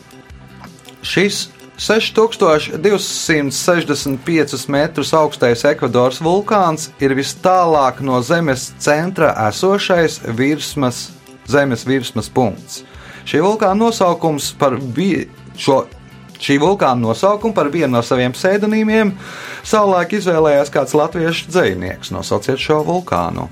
Šis 1.04 1.52
6265 1.76 4.72
metrus 4.72 5.12
augstais 5.12 5.68
Ekvadoras 5.68 6.24
vulkāns 6.24 6.88
ir 7.04 7.12
vis 7.18 7.36
tālāk 7.44 8.00
no 8.00 8.22
Zemes 8.24 8.72
centra 8.80 9.36
esošais 9.50 10.22
virsmas, 10.40 11.12
Zemes 11.44 11.84
virsmas 11.84 12.32
punkts. 12.32 12.88
Šī 13.28 13.44
vulkāna 13.44 13.76
nosaukums 13.82 14.56
par 14.56 14.80
vi- 14.80 15.28
šo 15.58 15.88
Šī 16.42 16.58
vulkāna 16.58 16.98
nosaukumu 16.98 17.54
par 17.54 17.70
vienu 17.70 17.94
no 17.94 18.02
saviem 18.02 18.34
pseidonīmiem 18.34 19.12
savulaik 19.64 20.10
izvēlējās 20.18 20.72
kāds 20.74 20.96
latviešu 20.98 21.46
dzinieks. 21.52 22.10
Nosauciet 22.10 22.58
šo 22.58 22.82
vulkānu. 22.88 23.46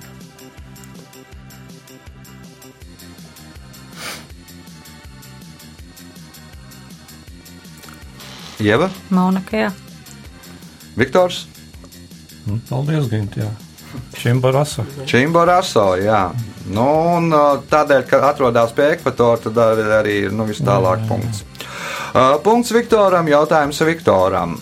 Ieva, 8.59 8.89
Maunakajā. 9.09 9.71
Viktors, 10.99 11.45
Nu, 12.49 12.57
paldies, 12.65 13.05
Gint, 13.11 13.35
jā. 13.37 13.49
Šim 14.17 14.39
barasa. 14.41 14.85
Čimboraso. 15.09 15.91
Jā. 16.01 16.29
Nu, 16.69 16.85
un, 17.17 17.29
uh, 17.33 17.59
tādēļ, 17.69 18.05
ka 18.09 18.21
atrodas 18.29 18.73
pie 18.77 18.87
ekvatora, 18.95 19.41
tad 19.43 19.59
arī, 19.61 19.85
arī 19.99 20.15
nu, 20.33 20.47
vis 20.49 20.61
tālāk 20.65 21.05
punkts. 21.09 21.43
Uh, 22.09 22.37
punkts 22.45 22.73
Viktoram, 22.73 23.29
jautājums 23.29 23.81
Viktoram. 23.85 24.57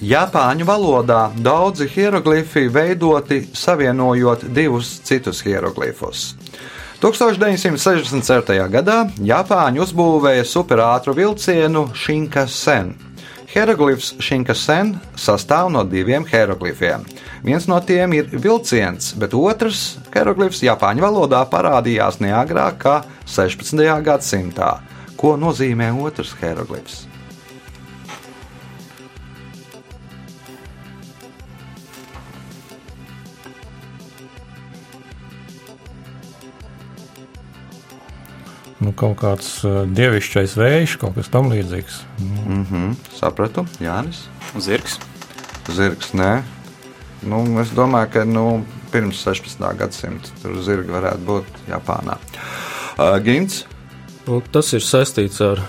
Japāņu 0.00 0.64
valodā 0.64 1.24
daudzi 1.36 1.88
hieroglifi 1.90 2.68
veidoti 2.72 3.42
savienojot 3.52 4.46
divus 4.54 4.94
citus 5.04 5.42
hieroglifus. 5.44 6.30
1967. 7.00 8.56
gadā 8.68 8.96
Japāņi 9.24 9.80
uzbūvēja 9.80 10.44
superātru 10.44 11.14
vilcienu 11.16 11.86
Shinkansen. 11.96 12.92
Hieroglifs 13.48 14.12
Shinkansen 14.20 14.92
sastāv 15.16 15.72
no 15.72 15.80
diviem 15.88 16.28
hieroglifiem. 16.28 17.08
Viens 17.40 17.64
no 17.72 17.80
tiem 17.80 18.18
ir 18.18 18.28
vilciens, 18.36 19.14
bet 19.16 19.32
otrs 19.32 19.96
hieroglifs 20.12 20.60
Japāņu 20.60 21.08
valodā 21.08 21.40
parādījās 21.48 22.20
neagrāk 22.20 22.82
kā 22.84 22.96
16. 23.24 23.80
gadsimtā. 24.04 24.74
Ko 25.16 25.38
nozīmē 25.40 25.94
otrs 26.04 26.36
hieroglifs? 26.42 27.09
Nu, 38.80 38.92
kaut 38.96 39.18
kāds 39.20 39.60
uh, 39.64 39.82
dievišķais 39.88 40.56
vējš, 40.58 40.96
kaut 41.00 41.18
kas 41.18 41.30
tam 41.32 41.50
līdzīgs. 41.52 42.00
Mm 42.18 42.66
-hmm. 42.70 42.94
Sapratu, 43.16 43.66
Jānis. 43.80 44.26
Zirgs. 44.58 44.98
Zirgs, 45.68 46.14
nē. 46.14 46.42
Nu, 47.22 47.60
es 47.60 47.70
domāju, 47.76 48.10
ka 48.12 48.24
nu, 48.24 48.64
pirms 48.92 49.20
16. 49.26 49.76
gadsimta 49.76 50.32
tur 50.42 50.56
zirgi 50.64 50.90
varētu 50.90 51.26
būt 51.26 51.44
Japānā. 51.68 52.16
Uh, 52.96 53.18
Gins. 53.24 53.64
Nu, 54.26 54.40
tas 54.52 54.72
ir 54.72 54.80
saistīts 54.80 55.40
ar 55.40 55.60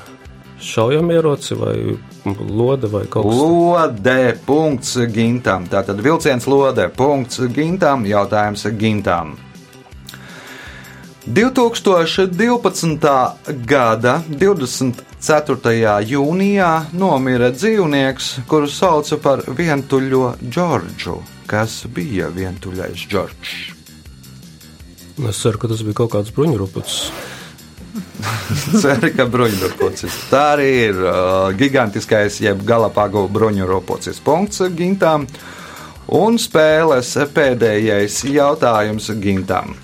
šaujamieroci 0.62 1.55
vai 1.55 1.76
lode 2.49 2.88
vai 2.88 3.05
kaut 3.09 3.26
kas 3.26 3.38
Lode, 3.38 4.38
punkts 4.45 4.97
gintam. 5.14 5.66
Tātad 5.68 6.01
vilciens 6.01 6.47
lode, 6.47 6.88
punkts 6.95 7.41
gintam, 7.53 8.05
jautājums 8.05 8.68
gintam. 8.78 9.38
2012. 11.26 13.32
gada 13.65 14.22
24. 14.28 16.01
jūnijā 16.09 16.69
nomira 16.97 17.51
dzīvnieks, 17.53 18.30
kuru 18.49 18.65
sauca 18.65 19.19
par 19.22 19.43
vientuļo 19.45 20.41
Džordžu. 20.41 21.19
Kas 21.45 21.86
bija 21.93 22.32
vientuļais 22.34 23.03
Džordžs? 23.05 23.53
Es 25.30 25.43
ceru, 25.43 25.61
ka 25.61 25.69
tas 25.69 25.84
bija 25.86 25.99
kaut 26.01 26.09
kāds 26.15 26.34
bruņurupucis. 26.34 27.11
Ceru, 28.82 29.11
ka 29.13 29.28
bruņurupucis. 29.30 30.17
Tā 30.32 30.41
arī 30.55 30.72
ir 30.88 31.03
uh, 31.03 31.51
gigantiskais, 31.53 32.39
jeb 32.41 32.65
galapagu 32.65 33.28
bruņurupucis. 33.30 34.17
Punkts 34.26 34.65
gintām. 34.74 35.30
Un 36.17 36.41
spēles 36.41 37.13
pēdējais 37.36 38.24
jautājums 38.34 39.13
gintām. 39.22 39.78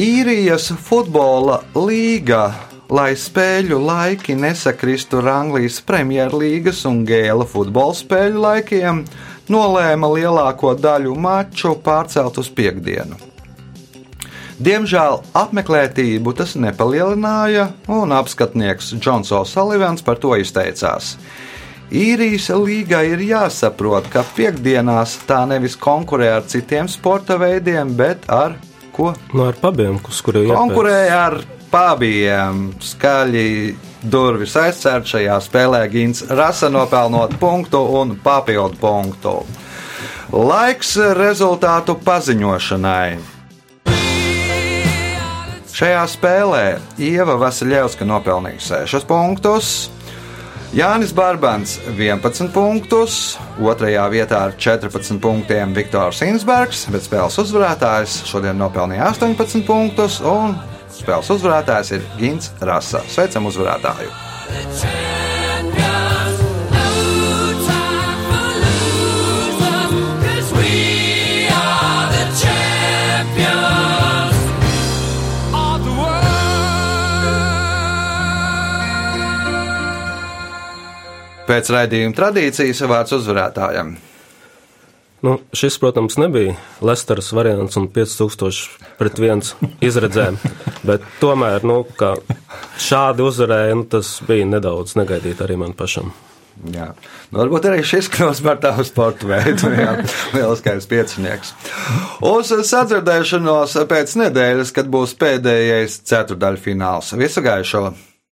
Īrijas 0.00 0.70
futbola 0.80 1.58
līga, 1.76 2.46
lai 2.88 3.10
spēļu 3.12 3.76
laiki 3.76 4.32
nesakristu 4.40 5.18
ar 5.20 5.28
Anglijas 5.34 5.82
Premjerlīgas 5.84 6.80
un 6.88 7.02
Gēla 7.04 7.44
futbola 7.44 7.92
spēļu 7.98 8.40
laikiem, 8.40 9.02
nolēma 9.52 10.08
lielāko 10.14 10.72
daļu 10.80 11.12
maču 11.20 11.74
pārcelt 11.84 12.40
uz 12.40 12.48
piekdienu. 12.48 13.20
Diemžēl 14.64 15.20
apmeklētību 15.36 16.32
tas 16.40 16.56
nepalielināja, 16.56 17.68
un 17.92 18.16
apskatnieks 18.16 18.94
Džons 18.96 19.28
O'Sullivans 19.36 20.00
par 20.00 20.16
to 20.24 20.32
izteicās. 20.40 21.18
Īrijas 21.92 22.48
līgai 22.48 23.10
ir 23.12 23.28
jāsaprot, 23.28 24.08
ka 24.08 24.24
piekdienās 24.38 25.18
tā 25.28 25.44
nevis 25.44 25.76
konkurē 25.76 26.38
ar 26.38 26.48
citiem 26.48 26.88
sporta 26.88 27.36
veidiem, 27.36 27.92
bet 27.92 28.24
ar 28.32 28.56
ko? 28.92 29.12
Nu, 29.32 29.46
ar 29.48 29.58
pabiem, 29.60 29.98
uz 30.08 30.20
kuriem 30.24 30.52
Konkurēja 30.52 31.18
ar 31.28 31.38
pabiem. 31.72 32.68
Skaļi 32.82 33.48
durvis 34.02 34.54
aizcērt 34.58 35.08
šajā 35.08 35.38
spēlē 35.44 35.82
Gins 35.92 36.24
Rasa 36.30 36.70
nopelnot 36.72 37.38
punktu 37.40 37.82
un 38.00 38.16
papildu 38.22 38.80
punktu. 38.80 39.36
Laiks 40.32 40.96
rezultātu 41.18 41.98
paziņošanai. 42.04 43.18
Šajā 45.72 46.02
spēlē 46.08 46.64
Ieva 47.00 47.34
Vasiljevska 47.40 48.06
nopelnīja 48.06 48.84
6 48.86 49.08
punktus, 49.08 49.90
Jānis 50.72 51.10
Barbans 51.12 51.74
11 51.84 52.48
punktus, 52.54 53.36
otrajā 53.60 54.06
vietā 54.08 54.38
ar 54.46 54.54
14 54.56 55.18
punktiem 55.20 55.74
Viktors 55.76 56.22
Insbergs, 56.24 56.86
bet 56.88 57.04
spēles 57.04 57.36
uzvarētājs 57.42 58.22
šodien 58.30 58.56
nopelnīja 58.56 59.10
18 59.12 59.66
punktus, 59.68 60.22
un 60.24 60.56
spēles 60.88 61.28
uzvarētājs 61.36 61.92
ir 61.98 62.06
Gins 62.16 62.54
Rasa. 62.64 63.04
Sveicam 63.12 63.52
uzvarētāju! 63.52 65.20
Pēc 81.48 81.70
raidījuma 81.74 82.14
tradīcijas 82.16 82.82
vārds 82.86 83.14
uzvarētājam. 83.18 83.96
Nu, 85.22 85.36
šis, 85.54 85.76
protams, 85.78 86.16
nebija 86.18 86.56
Lesteras 86.82 87.30
variants 87.32 87.78
un 87.78 87.86
5000 87.94 88.96
pret 88.98 89.20
1 89.22 89.52
izredzēm, 89.86 90.38
bet 90.88 91.06
tomēr, 91.22 91.62
nu, 91.66 91.84
šādi 92.82 93.22
uzvarēja, 93.22 93.78
nu, 93.78 93.86
tas 93.86 94.16
bija 94.26 94.48
nedaudz 94.50 94.96
negaidīt 94.98 95.42
arī 95.46 95.60
man 95.62 95.76
pašam. 95.78 96.10
Jā. 96.74 96.90
Nu, 97.30 97.40
varbūt 97.40 97.66
arī 97.70 97.82
šis 97.86 98.10
kļūs 98.12 98.42
par 98.44 98.58
tādu 98.62 98.84
sporta 98.86 99.30
veidu. 99.30 99.70
Lieliskais 100.36 100.86
piecinieks. 100.90 101.54
Uz 102.28 102.52
sadzirdēšanos 102.68 103.78
pēc 103.90 104.14
nedēļas, 104.26 104.74
kad 104.74 104.90
būs 104.92 105.16
pēdējais 105.22 106.02
ceturdaļfināls. 106.12 107.14
Visu 107.18 107.46
gaišo! 107.46 107.90